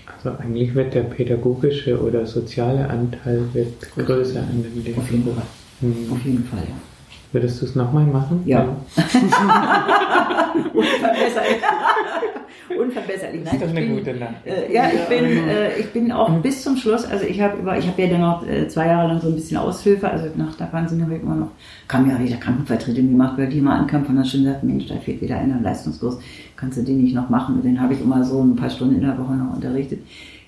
also 0.07 0.37
eigentlich 0.37 0.73
wird 0.73 0.93
der 0.93 1.03
pädagogische 1.03 2.01
oder 2.01 2.25
soziale 2.25 2.89
Anteil 2.89 3.43
wird 3.53 3.95
größer 3.95 4.39
an 4.39 4.63
dem 4.63 4.83
Leben. 4.83 4.99
Auf 4.99 5.11
jeden 5.11 5.25
Fall. 5.25 5.43
Mhm. 5.81 6.11
Auf 6.11 6.25
jeden 6.25 6.43
Fall, 6.45 6.63
ja. 6.67 6.90
Würdest 7.31 7.61
du 7.61 7.65
es 7.65 7.75
nochmal 7.75 8.05
machen? 8.05 8.41
Ja. 8.45 8.65
Unverbesserlich. 10.73 11.61
Unverbesserlich. 12.77 13.41
Nein, 13.43 13.45
das 13.45 13.53
ist 13.53 13.61
doch 13.61 13.69
eine 13.69 13.81
bin, 13.81 13.97
gute 13.97 14.13
Nacht. 14.15 14.45
Äh, 14.45 14.73
ja, 14.73 14.89
ich 14.93 15.01
bin, 15.07 15.25
äh, 15.25 15.77
ich 15.77 15.93
bin 15.93 16.11
auch 16.11 16.29
mhm. 16.29 16.41
bis 16.41 16.63
zum 16.63 16.75
Schluss, 16.75 17.05
also 17.05 17.25
ich 17.25 17.39
habe 17.39 17.59
über, 17.59 17.77
ich 17.77 17.87
habe 17.87 18.01
ja 18.01 18.09
dann 18.09 18.21
noch 18.21 18.47
äh, 18.47 18.67
zwei 18.67 18.87
Jahre 18.87 19.07
lang 19.07 19.21
so 19.21 19.27
ein 19.29 19.35
bisschen 19.35 19.57
Aushilfe, 19.57 20.09
also 20.09 20.27
nach 20.35 20.55
der 20.55 20.71
Wahnsinn 20.73 21.01
habe 21.03 21.15
ich 21.15 21.21
immer 21.21 21.35
noch, 21.35 21.51
kam 21.87 22.09
ja 22.09 22.19
wieder 22.19 22.37
Krankenvertretung 22.37 23.09
gemacht, 23.09 23.37
weil 23.37 23.47
die 23.47 23.61
mal 23.61 23.77
ankam 23.77 24.05
und 24.05 24.15
dann 24.15 24.25
schon 24.25 24.43
gesagt, 24.43 24.63
Mensch, 24.63 24.87
da 24.87 24.95
fehlt 24.95 25.21
wieder 25.21 25.37
einer 25.37 25.61
Leistungskurs, 25.61 26.19
kannst 26.55 26.77
du 26.77 26.83
den 26.83 27.01
nicht 27.03 27.15
noch 27.15 27.29
machen? 27.29 27.55
Und 27.55 27.65
den 27.65 27.79
habe 27.79 27.93
ich 27.93 28.01
immer 28.01 28.23
so 28.23 28.41
ein 28.41 28.55
paar 28.55 28.69
Stunden 28.69 28.95
in 28.95 29.01
der 29.01 29.17
Woche 29.17 29.33
noch 29.33 29.55
unterrichtet. 29.55 29.99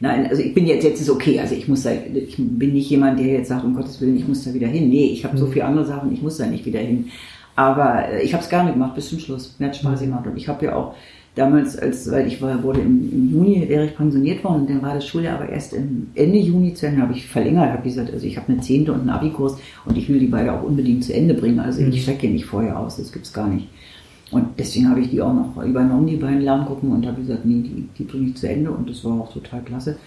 Nein, 0.04 0.28
also 0.28 0.42
ich 0.42 0.54
bin 0.54 0.68
jetzt, 0.68 0.84
jetzt 0.84 1.00
ist 1.00 1.10
okay. 1.10 1.40
Also 1.40 1.56
ich 1.56 1.70
muss 1.70 1.84
da, 1.84 1.92
ich 1.92 2.36
bin 2.38 2.74
nicht 2.74 2.90
jemand, 2.90 3.18
der 3.20 3.28
jetzt 3.28 3.48
sagt, 3.48 3.64
um 3.64 3.74
Gottes 3.74 4.02
Willen, 4.02 4.18
ich 4.18 4.28
muss 4.28 4.44
da 4.44 4.54
wieder 4.54 4.68
hin. 4.68 4.90
Nee, 4.90 5.06
ich 5.06 5.24
habe 5.24 5.38
so 5.38 5.46
mhm. 5.46 5.54
viele 5.54 5.64
andere 5.64 5.86
Sachen, 5.86 6.12
ich 6.12 6.22
muss 6.22 6.36
da 6.36 6.46
nicht 6.46 6.66
wieder 6.66 6.82
hin. 6.82 7.06
Aber 7.56 8.10
äh, 8.10 8.22
ich 8.22 8.34
habe 8.34 8.44
es 8.44 8.50
gerne 8.50 8.74
gemacht 8.74 8.96
bis 8.96 9.08
zum 9.08 9.20
Schluss. 9.20 9.56
Mir 9.60 9.68
hat 9.68 9.78
Spaß 9.78 10.02
mhm. 10.02 10.08
gemacht. 10.08 10.28
Und 10.28 10.36
ich 10.36 10.50
habe 10.50 10.66
ja 10.66 10.76
auch 10.76 10.94
damals, 11.36 11.80
als 11.80 12.12
weil 12.12 12.28
ich 12.28 12.42
war, 12.42 12.62
wurde 12.64 12.82
im, 12.82 13.14
im, 13.14 13.32
Juni, 13.32 13.70
wäre 13.70 13.86
ich 13.86 13.96
pensioniert 13.96 14.44
worden, 14.44 14.64
und 14.64 14.70
dann 14.72 14.82
war 14.82 14.94
das 14.94 15.08
Schuljahr 15.08 15.40
aber 15.40 15.48
erst 15.48 15.72
im 15.72 16.08
Ende 16.16 16.38
Juni 16.38 16.74
zu 16.74 16.86
Ende, 16.86 17.02
habe 17.02 17.14
ich 17.14 17.26
verlängert, 17.26 17.72
habe 17.72 17.84
gesagt, 17.84 18.12
also 18.12 18.28
ich 18.28 18.36
habe 18.36 18.52
eine 18.52 18.60
Zehnte 18.60 18.92
und 18.92 19.00
einen 19.00 19.10
Abikurs 19.10 19.56
und 19.86 19.98
ich 19.98 20.10
will 20.10 20.20
die 20.20 20.28
beide 20.28 20.52
auch 20.52 20.64
unbedingt 20.64 21.06
zu 21.06 21.14
Ende 21.14 21.34
bringen. 21.34 21.62
Also 21.62 21.82
mhm. 21.82 21.94
ich 21.94 22.04
stecke 22.04 22.28
nicht 22.28 22.44
vorher 22.44 22.78
aus, 22.78 22.98
das 22.98 23.14
gibt's 23.14 23.32
gar 23.32 23.48
nicht. 23.48 23.70
Und 24.34 24.60
deswegen 24.60 24.90
habe 24.90 25.02
ich 25.02 25.10
die 25.10 25.22
auch 25.22 25.34
noch 25.34 25.64
übernommen, 25.64 26.08
die 26.08 26.18
beiden 26.18 26.42
Lerngruppen, 26.42 26.92
und 26.92 27.06
habe 27.06 27.22
gesagt, 27.22 27.46
nee, 27.46 27.62
die, 27.62 27.88
die 27.98 28.04
bringe 28.04 28.30
ich 28.30 28.36
zu 28.36 28.50
Ende 28.50 28.72
und 28.72 28.90
das 28.90 29.04
war 29.06 29.20
auch 29.20 29.32
total 29.32 29.62
klasse. 29.62 29.98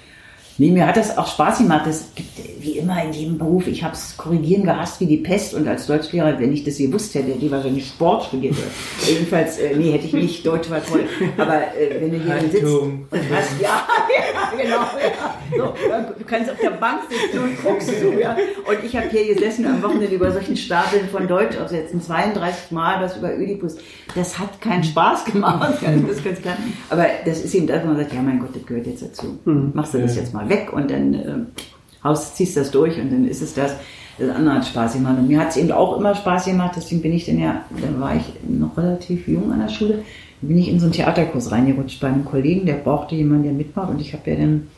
Nee, 0.58 0.70
mir 0.70 0.86
hat 0.86 0.96
das 0.96 1.18
auch 1.18 1.26
Spaß 1.26 1.58
gemacht. 1.58 1.86
Es 1.86 2.14
gibt 2.14 2.30
wie 2.60 2.78
immer 2.78 3.04
in 3.04 3.12
jedem 3.12 3.36
Beruf, 3.36 3.66
ich 3.66 3.84
habe 3.84 3.94
es 3.94 4.16
korrigieren 4.16 4.64
gehasst 4.64 5.00
wie 5.00 5.06
die 5.06 5.18
Pest 5.18 5.52
und 5.52 5.68
als 5.68 5.86
Deutschlehrer, 5.86 6.38
wenn 6.40 6.50
ich 6.52 6.64
das 6.64 6.78
gewusst 6.78 7.14
hätte, 7.14 7.32
hätte 7.32 7.44
ich 7.44 7.50
wahrscheinlich 7.50 7.86
Sport 7.86 8.24
studiert. 8.24 8.54
Jedenfalls, 9.06 9.58
äh, 9.58 9.76
nee, 9.76 9.92
hätte 9.92 10.06
ich 10.06 10.14
nicht, 10.14 10.46
Deutsch 10.46 10.70
war 10.70 10.82
toll. 10.82 11.04
Aber 11.36 11.58
äh, 11.58 12.00
wenn 12.00 12.10
du 12.10 12.18
hier 12.18 12.40
sitzt 12.50 12.64
und 12.64 13.06
hast, 13.12 13.60
ja, 13.60 13.86
ja 14.16 14.56
genau, 14.62 14.76
ja. 14.76 15.34
So, 15.56 15.74
du 16.18 16.24
kannst 16.24 16.50
auf 16.50 16.58
der 16.60 16.70
Bank 16.70 17.02
sitzen 17.08 17.42
und 17.42 17.62
guckst 17.62 17.88
so, 18.00 18.12
ja. 18.12 18.36
Und 18.66 18.84
ich 18.84 18.96
habe 18.96 19.08
hier 19.08 19.34
gesessen 19.34 19.66
am 19.66 19.82
Wochenende 19.82 20.14
über 20.14 20.32
solchen 20.32 20.56
Stapeln 20.56 21.08
von 21.08 21.28
Deutsch 21.28 21.56
aufsetzen, 21.56 22.00
32 22.00 22.70
Mal 22.70 23.02
was 23.02 23.16
über 23.16 23.36
Ödipus. 23.36 23.76
Das 24.14 24.38
hat 24.38 24.60
keinen 24.60 24.84
Spaß 24.84 25.24
gemacht, 25.26 25.78
das 26.08 26.24
ganz 26.24 26.40
klar. 26.40 26.56
Aber 26.90 27.06
das 27.24 27.40
ist 27.40 27.54
eben 27.54 27.66
das, 27.66 27.82
wo 27.82 27.88
man 27.88 27.96
sagt, 27.96 28.12
ja 28.12 28.22
mein 28.22 28.40
Gott, 28.40 28.54
das 28.54 28.66
gehört 28.66 28.86
jetzt 28.86 29.02
dazu. 29.02 29.38
Mhm. 29.44 29.72
Machst 29.74 29.94
du 29.94 29.98
das 29.98 30.16
jetzt 30.16 30.34
mal 30.34 30.48
weg 30.48 30.72
und 30.72 30.90
dann 30.90 31.14
äh, 31.14 32.04
haust, 32.04 32.36
ziehst 32.36 32.56
das 32.56 32.70
durch 32.70 32.98
und 32.98 33.10
dann 33.10 33.26
ist 33.26 33.42
es 33.42 33.54
das. 33.54 33.76
Das 34.18 34.30
andere 34.30 34.54
hat 34.56 34.66
Spaß 34.66 34.94
gemacht. 34.94 35.18
Und 35.18 35.28
mir 35.28 35.38
hat 35.38 35.50
es 35.50 35.58
eben 35.58 35.70
auch 35.72 35.98
immer 35.98 36.14
Spaß 36.14 36.46
gemacht, 36.46 36.72
deswegen 36.76 37.02
bin 37.02 37.12
ich 37.12 37.26
dann 37.26 37.38
ja, 37.38 37.64
dann 37.82 38.00
war 38.00 38.16
ich 38.16 38.24
noch 38.48 38.76
relativ 38.76 39.28
jung 39.28 39.52
an 39.52 39.60
der 39.60 39.68
Schule, 39.68 40.04
bin 40.40 40.58
ich 40.58 40.68
in 40.68 40.78
so 40.78 40.86
einen 40.86 40.92
Theaterkurs 40.92 41.50
reingerutscht 41.50 42.00
bei 42.00 42.08
einem 42.08 42.24
Kollegen, 42.24 42.66
der 42.66 42.74
brauchte 42.74 43.14
jemanden, 43.14 43.44
der 43.44 43.52
mitmacht 43.52 43.90
und 43.90 44.00
ich 44.00 44.12
habe 44.12 44.30
ja 44.30 44.36
dann 44.36 44.68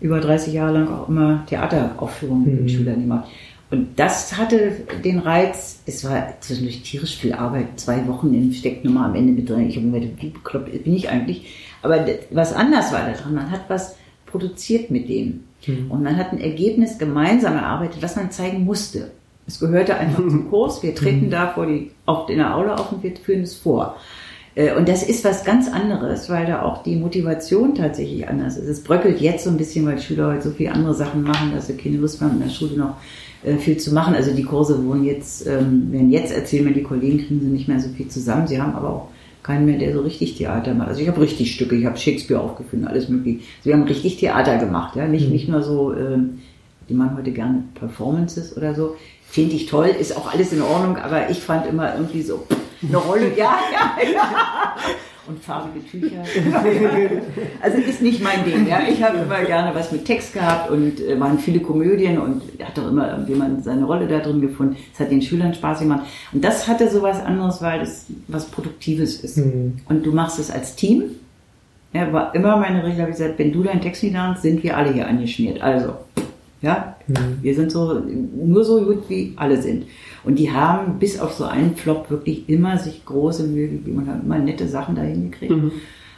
über 0.00 0.20
30 0.20 0.52
Jahre 0.52 0.74
lang 0.74 0.88
auch 0.88 1.08
immer 1.08 1.44
Theateraufführungen 1.46 2.52
mhm. 2.52 2.62
mit 2.62 2.70
Schülern 2.70 3.00
gemacht. 3.00 3.28
Und 3.68 3.98
das 3.98 4.36
hatte 4.36 4.72
den 5.04 5.18
Reiz, 5.18 5.80
es 5.86 6.04
war 6.04 6.34
zwischendurch 6.40 6.82
tierisch 6.82 7.16
viel 7.16 7.32
Arbeit, 7.32 7.80
zwei 7.80 8.06
Wochen 8.06 8.32
in 8.32 8.52
Stecknummer 8.52 9.06
am 9.06 9.16
Ende 9.16 9.32
mit 9.32 9.48
drin. 9.48 9.68
Ich 9.68 9.76
habe 9.76 9.86
mir 9.86 10.00
gedacht, 10.00 10.22
wie 10.22 10.28
bekloppt 10.28 10.84
bin 10.84 10.94
ich 10.94 11.08
eigentlich? 11.08 11.46
Aber 11.82 12.06
was 12.30 12.52
anders 12.52 12.92
war 12.92 13.10
daran, 13.10 13.34
man 13.34 13.50
hat 13.50 13.62
was 13.68 13.96
produziert 14.26 14.90
mit 14.90 15.08
dem. 15.08 15.44
Mhm. 15.66 15.90
Und 15.90 16.02
man 16.04 16.16
hat 16.16 16.32
ein 16.32 16.40
Ergebnis 16.40 16.98
gemeinsam 16.98 17.54
erarbeitet, 17.54 18.02
was 18.02 18.14
man 18.14 18.30
zeigen 18.30 18.64
musste. 18.64 19.10
Es 19.48 19.58
gehörte 19.58 19.96
einfach 19.96 20.18
zum. 20.18 20.50
Kurs. 20.50 20.82
Wir 20.82 20.94
treten 20.94 21.26
mhm. 21.26 21.30
da 21.30 21.48
vor 21.48 21.66
die, 21.66 21.90
auch 22.04 22.28
in 22.28 22.38
der 22.38 22.54
Aula 22.54 22.76
auf 22.76 22.92
und 22.92 23.02
wir 23.02 23.16
führen 23.16 23.42
es 23.42 23.54
vor. 23.56 23.96
Äh, 24.56 24.74
und 24.74 24.88
das 24.88 25.04
ist 25.04 25.22
was 25.24 25.44
ganz 25.44 25.68
anderes, 25.68 26.28
weil 26.28 26.46
da 26.46 26.62
auch 26.62 26.82
die 26.82 26.96
Motivation 26.96 27.76
tatsächlich 27.76 28.26
anders 28.26 28.56
ist. 28.56 28.66
Es 28.66 28.82
bröckelt 28.82 29.20
jetzt 29.20 29.44
so 29.44 29.50
ein 29.50 29.56
bisschen, 29.56 29.86
weil 29.86 30.00
Schüler 30.00 30.32
heute 30.32 30.48
so 30.48 30.50
viele 30.50 30.72
andere 30.72 30.94
Sachen 30.94 31.22
machen, 31.22 31.52
dass 31.54 31.68
sie 31.68 31.76
keine 31.76 31.98
Lust 31.98 32.20
haben, 32.20 32.32
in 32.32 32.42
der 32.42 32.50
Schule 32.50 32.76
noch 32.76 32.96
äh, 33.44 33.56
viel 33.56 33.76
zu 33.76 33.94
machen. 33.94 34.14
Also 34.14 34.34
die 34.34 34.42
Kurse 34.42 34.84
wurden 34.84 35.04
jetzt, 35.04 35.46
ähm, 35.46 35.92
werden 35.92 36.10
jetzt 36.10 36.32
erzählen 36.32 36.64
mir 36.64 36.72
die 36.72 36.82
Kollegen, 36.82 37.18
kriegen 37.18 37.40
sie 37.40 37.46
nicht 37.46 37.68
mehr 37.68 37.78
so 37.78 37.90
viel 37.90 38.08
zusammen. 38.08 38.48
Sie 38.48 38.60
haben 38.60 38.74
aber 38.74 38.88
auch 38.88 39.08
keinen 39.42 39.66
mehr, 39.66 39.78
der 39.78 39.92
so 39.92 40.00
richtig 40.00 40.36
Theater 40.36 40.74
macht. 40.74 40.88
Also 40.88 41.02
ich 41.02 41.08
habe 41.08 41.20
richtig 41.20 41.54
Stücke, 41.54 41.76
ich 41.76 41.86
habe 41.86 41.96
Shakespeare 41.96 42.40
aufgeführt, 42.40 42.84
alles 42.86 43.08
mögliche. 43.08 43.38
Also 43.58 43.64
wir 43.70 43.74
haben 43.74 43.84
richtig 43.84 44.16
Theater 44.16 44.58
gemacht, 44.58 44.96
ja, 44.96 45.06
nicht, 45.06 45.26
mhm. 45.26 45.32
nicht 45.32 45.48
nur 45.48 45.62
so, 45.62 45.92
äh, 45.92 46.18
die 46.88 46.94
machen 46.94 47.16
heute 47.16 47.30
gerne 47.30 47.62
Performances 47.74 48.56
oder 48.56 48.74
so. 48.74 48.96
Finde 49.28 49.54
ich 49.54 49.66
toll, 49.66 49.90
ist 50.00 50.16
auch 50.16 50.32
alles 50.32 50.52
in 50.52 50.62
Ordnung, 50.62 50.96
aber 50.96 51.30
ich 51.30 51.38
fand 51.38 51.66
immer 51.66 51.94
irgendwie 51.94 52.22
so 52.22 52.44
eine 52.82 52.96
Rolle, 52.96 53.36
ja, 53.36 53.58
ja, 53.72 54.10
ja 54.12 54.76
und 55.28 55.42
farbige 55.42 55.84
Tücher. 55.86 56.22
also 57.62 57.78
ist 57.78 58.02
nicht 58.02 58.22
mein 58.22 58.44
Ding. 58.44 58.66
Ja. 58.66 58.80
Ich 58.88 59.02
habe 59.02 59.18
immer 59.18 59.42
gerne 59.44 59.74
was 59.74 59.92
mit 59.92 60.04
Text 60.04 60.32
gehabt 60.32 60.70
und 60.70 61.00
äh, 61.00 61.18
waren 61.18 61.38
viele 61.38 61.60
Komödien 61.60 62.18
und 62.18 62.42
hat 62.62 62.76
doch 62.78 62.88
immer 62.88 63.24
jemand 63.26 63.64
seine 63.64 63.84
Rolle 63.84 64.06
da 64.06 64.20
drin 64.20 64.40
gefunden. 64.40 64.76
Es 64.92 65.00
hat 65.00 65.10
den 65.10 65.22
Schülern 65.22 65.54
Spaß 65.54 65.80
gemacht. 65.80 66.06
Und 66.32 66.44
das 66.44 66.68
hatte 66.68 66.88
so 66.88 67.02
was 67.02 67.22
anderes, 67.22 67.60
weil 67.60 67.80
das 67.80 68.06
was 68.28 68.46
Produktives 68.46 69.20
ist. 69.20 69.38
Mhm. 69.38 69.78
Und 69.88 70.04
du 70.04 70.12
machst 70.12 70.38
es 70.38 70.50
als 70.50 70.76
Team. 70.76 71.04
Ja, 71.92 72.12
war 72.12 72.34
immer 72.34 72.56
meine 72.56 72.84
Regel, 72.84 73.00
habe 73.00 73.10
ich 73.10 73.16
gesagt, 73.16 73.38
wenn 73.38 73.52
du 73.52 73.62
deinen 73.62 73.80
Text 73.80 74.02
nicht 74.02 74.12
lernst, 74.12 74.42
sind 74.42 74.62
wir 74.62 74.76
alle 74.76 74.92
hier 74.92 75.08
angeschmiert. 75.08 75.62
Also, 75.62 75.94
ja, 76.62 76.96
mhm. 77.06 77.38
wir 77.42 77.54
sind 77.54 77.70
so, 77.70 78.00
nur 78.00 78.64
so 78.64 78.82
gut 78.82 79.08
wie 79.08 79.34
alle 79.36 79.60
sind. 79.60 79.84
Und 80.24 80.38
die 80.38 80.50
haben 80.50 80.98
bis 80.98 81.20
auf 81.20 81.32
so 81.32 81.44
einen 81.44 81.76
Flop 81.76 82.10
wirklich 82.10 82.48
immer 82.48 82.78
sich 82.78 83.04
große 83.04 83.44
Mühe 83.44 83.68
gegeben 83.68 83.98
und 83.98 84.08
haben 84.08 84.22
immer 84.22 84.38
nette 84.38 84.66
Sachen 84.66 84.96
dahin 84.96 85.30
gekriegt. 85.30 85.52
Mhm. 85.52 85.72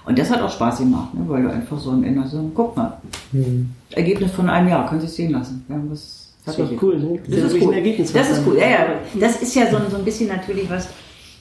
Und 0.07 0.19
das 0.19 0.31
hat 0.31 0.41
auch 0.41 0.51
Spaß 0.51 0.79
gemacht, 0.79 1.13
ne? 1.13 1.21
weil 1.27 1.43
du 1.43 1.51
einfach 1.51 1.79
so 1.79 1.91
am 1.91 2.03
Ende 2.03 2.27
so, 2.27 2.51
guck 2.55 2.77
mal, 2.77 2.99
mhm. 3.33 3.71
Ergebnis 3.91 4.31
von 4.33 4.49
einem 4.49 4.69
Jahr, 4.69 4.89
kannst 4.89 5.05
du 5.05 5.09
es 5.09 5.17
sehen 5.17 5.33
lassen. 5.33 5.65
Wir 5.67 5.77
haben 5.77 5.91
was 5.91 6.29
das 6.47 6.59
ist 6.59 6.73
doch 6.73 6.83
cool, 6.83 6.99
ne? 6.99 7.19
Das, 7.27 7.43
das 7.43 7.53
ist, 7.53 7.63
cool. 7.63 7.75
Ergebnis 7.75 8.13
das 8.13 8.31
ist 8.31 8.43
cool, 8.47 8.57
ja, 8.57 8.69
ja. 8.71 8.87
Das 9.21 9.43
ist 9.43 9.55
ja 9.55 9.71
so, 9.71 9.77
so 9.91 9.99
ein 9.99 10.05
bisschen 10.05 10.29
natürlich 10.29 10.71
was, 10.71 10.89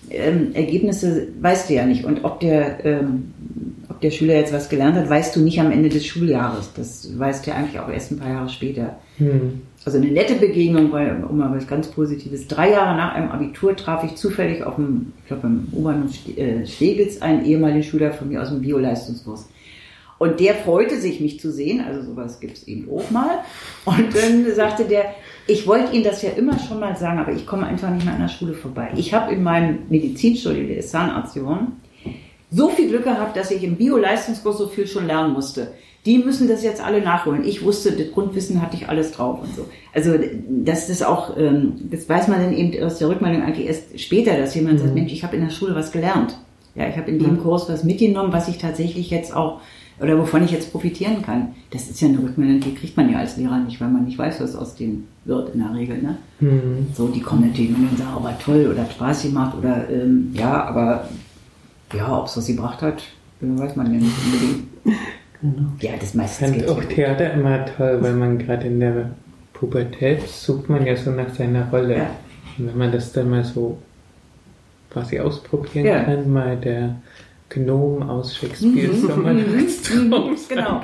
ähm, 0.10 0.54
Ergebnisse 0.54 1.30
weißt 1.40 1.70
du 1.70 1.76
ja 1.76 1.86
nicht. 1.86 2.04
Und 2.04 2.24
ob 2.26 2.40
der, 2.40 2.84
ähm, 2.86 3.34
ob 3.98 4.02
der 4.02 4.12
Schüler 4.12 4.36
jetzt 4.36 4.54
was 4.54 4.70
gelernt 4.70 4.96
hat, 4.96 5.10
weißt 5.10 5.36
du 5.36 5.40
nicht 5.40 5.60
am 5.60 5.72
Ende 5.72 5.90
des 5.90 6.06
Schuljahres. 6.06 6.72
Das 6.76 7.18
weißt 7.18 7.44
du 7.44 7.50
ja 7.50 7.58
eigentlich 7.58 7.80
auch 7.80 7.90
erst 7.90 8.12
ein 8.12 8.20
paar 8.20 8.30
Jahre 8.30 8.48
später. 8.48 8.98
Hm. 9.18 9.62
Also 9.84 9.98
eine 9.98 10.12
nette 10.12 10.36
Begegnung, 10.36 10.92
weil, 10.92 11.24
um 11.24 11.40
mal 11.40 11.52
was 11.56 11.68
ganz 11.68 11.88
Positives. 11.88 12.48
Drei 12.48 12.70
Jahre 12.70 12.96
nach 12.96 13.16
einem 13.16 13.32
Abitur 13.32 13.76
traf 13.76 14.04
ich 14.04 14.14
zufällig 14.16 14.64
auf 14.64 14.76
dem, 14.76 15.14
ich 15.22 15.28
glaube 15.28 15.48
im 15.48 15.68
U-Bahnhof 15.74 16.12
äh, 16.38 16.68
Stegels 16.68 17.24
einen 17.24 17.44
ehemaligen 17.44 17.82
Schüler 17.82 18.12
von 18.12 18.30
mir 18.30 18.40
aus 18.40 18.50
dem 18.50 18.62
Bioleistungskurs. 18.62 19.50
Und 20.20 20.40
der 20.40 20.54
freute 20.54 21.00
sich, 21.00 21.20
mich 21.20 21.40
zu 21.40 21.52
sehen, 21.52 21.82
also 21.82 22.04
sowas 22.04 22.40
gibt 22.40 22.58
es 22.58 22.68
eben 22.68 22.88
auch 22.92 23.10
mal. 23.10 23.40
Und 23.86 24.16
dann 24.16 24.46
sagte 24.54 24.86
der, 24.86 25.06
ich 25.48 25.66
wollte 25.66 25.96
Ihnen 25.96 26.04
das 26.04 26.22
ja 26.22 26.32
immer 26.32 26.60
schon 26.60 26.80
mal 26.80 26.96
sagen, 26.96 27.18
aber 27.18 27.32
ich 27.32 27.48
komme 27.48 27.66
einfach 27.66 27.90
nicht 27.90 28.06
mehr 28.06 28.14
an 28.14 28.22
der 28.22 28.28
Schule 28.28 28.54
vorbei. 28.54 28.90
Ich 28.96 29.14
habe 29.14 29.34
in 29.34 29.42
meinem 29.42 29.80
Medizinstudium, 29.90 30.68
der 30.68 30.78
ist 30.78 30.92
Zahnarzt 30.92 31.34
geworden, 31.34 31.82
so 32.52 32.70
viel 32.70 32.90
Glück 32.90 33.04
gehabt, 33.04 33.36
dass 33.36 33.52
ich 33.52 33.64
im 33.64 33.76
Bio-Leistungskurs 33.76 34.58
so 34.58 34.68
viel 34.68 34.88
schon 34.88 35.08
lernen 35.08 35.34
musste. 35.34 35.74
Die 36.06 36.20
müssen 36.20 36.48
das 36.48 36.64
jetzt 36.64 36.82
alle 36.82 37.02
nachholen. 37.02 37.44
Ich 37.44 37.66
wusste, 37.66 37.92
das 37.92 38.12
Grundwissen 38.12 38.62
hatte 38.62 38.78
ich 38.78 38.88
alles 38.88 39.12
drauf 39.12 39.42
und 39.42 39.54
so. 39.54 39.66
Also 39.94 40.14
das 40.50 40.90
ist 40.90 41.06
auch, 41.06 41.36
ähm, 41.38 41.74
das 41.92 42.08
weiß 42.08 42.30
man 42.30 42.42
dann 42.42 42.54
eben 42.54 42.82
aus 42.84 43.00
der 43.00 43.10
Rückmeldung 43.10 43.44
eigentlich 43.44 43.68
erst 43.68 44.00
später, 44.00 44.38
dass 44.38 44.56
jemand 44.56 44.76
mhm. 44.76 44.84
sagt, 44.84 44.96
Mensch, 44.96 45.12
ich 45.12 45.24
habe 45.24 45.36
in 45.36 45.44
der 45.44 45.52
Schule 45.52 45.76
was 45.76 45.92
gelernt. 45.92 46.38
Ja, 46.76 46.88
ich 46.88 46.96
habe 46.96 47.12
in 47.12 47.20
dem 47.20 47.34
mhm. 47.34 47.40
Kurs 47.42 47.68
was 47.68 47.84
mitgenommen, 47.84 48.32
was 48.32 48.48
ich 48.48 48.58
tatsächlich 48.58 49.10
jetzt 49.10 49.36
auch 49.36 49.60
oder 50.00 50.18
wovon 50.18 50.44
ich 50.44 50.52
jetzt 50.52 50.72
profitieren 50.72 51.24
kann. 51.24 51.56
Das 51.72 51.90
ist 51.90 52.00
ja 52.02 52.08
eine 52.08 52.20
Rückmeldung, 52.20 52.60
die 52.60 52.76
kriegt 52.76 52.96
man 52.96 53.12
ja 53.12 53.18
als 53.20 53.38
Lehrer 53.38 53.58
nicht, 53.60 53.82
weil 53.82 53.90
man 53.90 54.06
nicht 54.06 54.18
weiß, 54.18 54.40
was 54.42 54.56
aus 54.56 54.76
denen 54.76 55.08
wird 55.26 55.56
in 55.56 55.62
der 55.62 55.74
Regel. 55.74 55.98
Ne? 56.02 56.18
Mhm. 56.40 56.88
So, 56.94 57.08
die 57.08 57.20
kommen 57.20 57.48
natürlich 57.48 57.72
und 57.72 57.98
sagen, 57.98 58.12
aber 58.16 58.38
toll 58.38 58.70
oder 58.72 58.86
Spaß 58.86 59.24
gemacht 59.24 59.58
oder 59.58 59.90
ähm, 59.90 60.32
ja, 60.34 60.64
aber 60.66 61.10
ja, 61.94 62.20
ob 62.20 62.28
es 62.28 62.38
was 62.38 62.48
gebracht 62.48 62.82
hat, 62.82 63.04
weiß 63.40 63.76
man 63.76 63.94
ja 63.94 64.00
nicht 64.00 64.16
unbedingt. 64.26 64.68
Genau. 65.42 65.70
Ja, 65.82 65.92
das 66.00 66.14
meistens. 66.14 66.50
Ich 66.50 66.66
fand 66.66 66.70
auch 66.70 66.84
Theater 66.84 67.34
immer 67.34 67.66
toll, 67.66 68.00
weil 68.02 68.14
man 68.14 68.40
gerade 68.40 68.68
in 68.68 68.80
der 68.80 69.12
Pubertät 69.54 70.28
sucht 70.28 70.70
man 70.70 70.86
ja 70.86 70.96
so 70.96 71.12
nach 71.12 71.30
seiner 71.30 71.70
Rolle. 71.70 71.98
Ja. 71.98 72.10
Und 72.58 72.68
wenn 72.70 72.78
man 72.78 72.92
das 72.92 73.12
dann 73.12 73.30
mal 73.30 73.44
so 73.44 73.78
quasi 74.90 75.20
ausprobieren 75.20 75.86
ja. 75.86 76.04
kann, 76.04 76.32
mal 76.32 76.58
der 76.58 76.96
Gnome 77.50 78.10
aus 78.10 78.36
Shakespeare's 78.36 79.02
mhm. 79.02 79.08
Sommernachtstraum. 79.08 80.36
genau. 80.50 80.84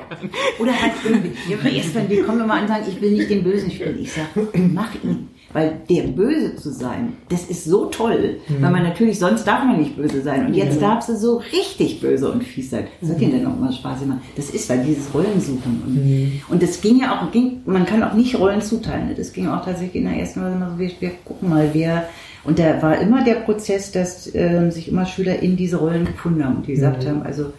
Oder 0.60 0.82
halt 0.82 0.94
irgendwie, 1.04 1.78
erst 1.78 1.96
wenn 1.96 2.10
wir 2.10 2.24
kommen 2.24 2.42
immer 2.42 2.54
an 2.54 2.62
und 2.62 2.68
sagen, 2.68 2.86
ich 2.88 3.02
will 3.02 3.12
nicht 3.12 3.30
den 3.30 3.44
Bösen 3.44 3.70
spielen. 3.70 4.00
Ich 4.00 4.14
sage, 4.14 4.48
mach 4.74 4.94
ihn. 5.04 5.30
Weil 5.54 5.82
der 5.90 6.04
Böse 6.04 6.56
zu 6.56 6.72
sein, 6.72 7.14
das 7.30 7.46
ist 7.46 7.66
so 7.66 7.86
toll, 7.86 8.40
mhm. 8.48 8.62
weil 8.62 8.72
man 8.72 8.84
natürlich, 8.84 9.20
sonst 9.20 9.46
darf 9.46 9.64
man 9.64 9.80
nicht 9.80 9.96
böse 9.96 10.22
sein. 10.22 10.48
Und 10.48 10.54
jetzt 10.56 10.82
ja. 10.82 10.90
darfst 10.90 11.10
du 11.10 11.16
so 11.16 11.42
richtig 11.54 12.02
böse 12.02 12.32
und 12.32 12.44
fies 12.44 12.72
sein. 12.72 12.88
Das 13.00 13.12
hat 13.12 13.18
mhm. 13.18 13.22
dir 13.22 13.38
dann 13.38 13.54
auch 13.54 13.60
mal 13.60 13.72
Spaß 13.72 14.02
gemacht. 14.02 14.20
Das 14.36 14.50
ist 14.50 14.68
weil 14.70 14.84
dieses 14.84 15.14
Rollensuchen. 15.14 15.84
Und, 15.86 15.96
mhm. 15.96 16.42
und 16.50 16.64
das 16.64 16.82
ging 16.82 17.00
ja 17.00 17.22
auch, 17.22 17.32
ging, 17.32 17.62
man 17.66 17.86
kann 17.86 18.04
auch 18.04 18.14
nicht 18.14 18.38
Rollen 18.38 18.62
zuteilen. 18.62 19.14
Das 19.16 19.32
ging 19.32 19.48
auch 19.48 19.64
tatsächlich 19.64 20.04
in 20.04 20.10
der 20.10 20.20
ersten 20.20 20.42
Phase 20.42 20.56
immer 20.56 20.72
so, 20.72 20.80
wir, 20.80 20.92
wir 21.00 21.12
gucken 21.24 21.50
mal, 21.50 21.70
wer 21.74 22.08
und 22.46 22.60
da 22.60 22.82
war 22.82 23.00
immer 23.00 23.24
der 23.24 23.36
Prozess, 23.36 23.92
dass 23.92 24.34
äh, 24.36 24.70
sich 24.70 24.90
immer 24.90 25.06
Schüler 25.06 25.40
in 25.40 25.56
diese 25.56 25.78
Rollen 25.78 26.06
gefunden 26.06 26.44
haben 26.44 26.58
und 26.58 26.68
die 26.68 26.74
gesagt 26.74 27.04
mhm. 27.04 27.08
haben, 27.08 27.24
also 27.24 27.54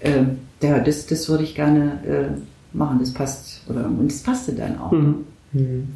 äh, 0.00 0.24
ja, 0.62 0.80
das, 0.80 1.06
das 1.06 1.28
würde 1.28 1.44
ich 1.44 1.54
gerne 1.54 2.00
äh, 2.04 2.76
machen, 2.76 2.98
das 2.98 3.12
passt. 3.12 3.62
Oder, 3.68 3.86
und 3.86 4.10
das 4.10 4.22
passte 4.22 4.52
dann 4.52 4.78
auch. 4.78 4.92
Mhm. 4.92 5.26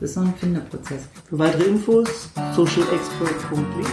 Das 0.01 0.11
ist 0.11 0.15
so 0.15 0.21
ein 0.21 0.35
Finderprozess. 0.35 1.03
Für 1.29 1.39
weitere 1.39 1.65
Infos 1.65 2.31
socialexpert.de 2.55 3.85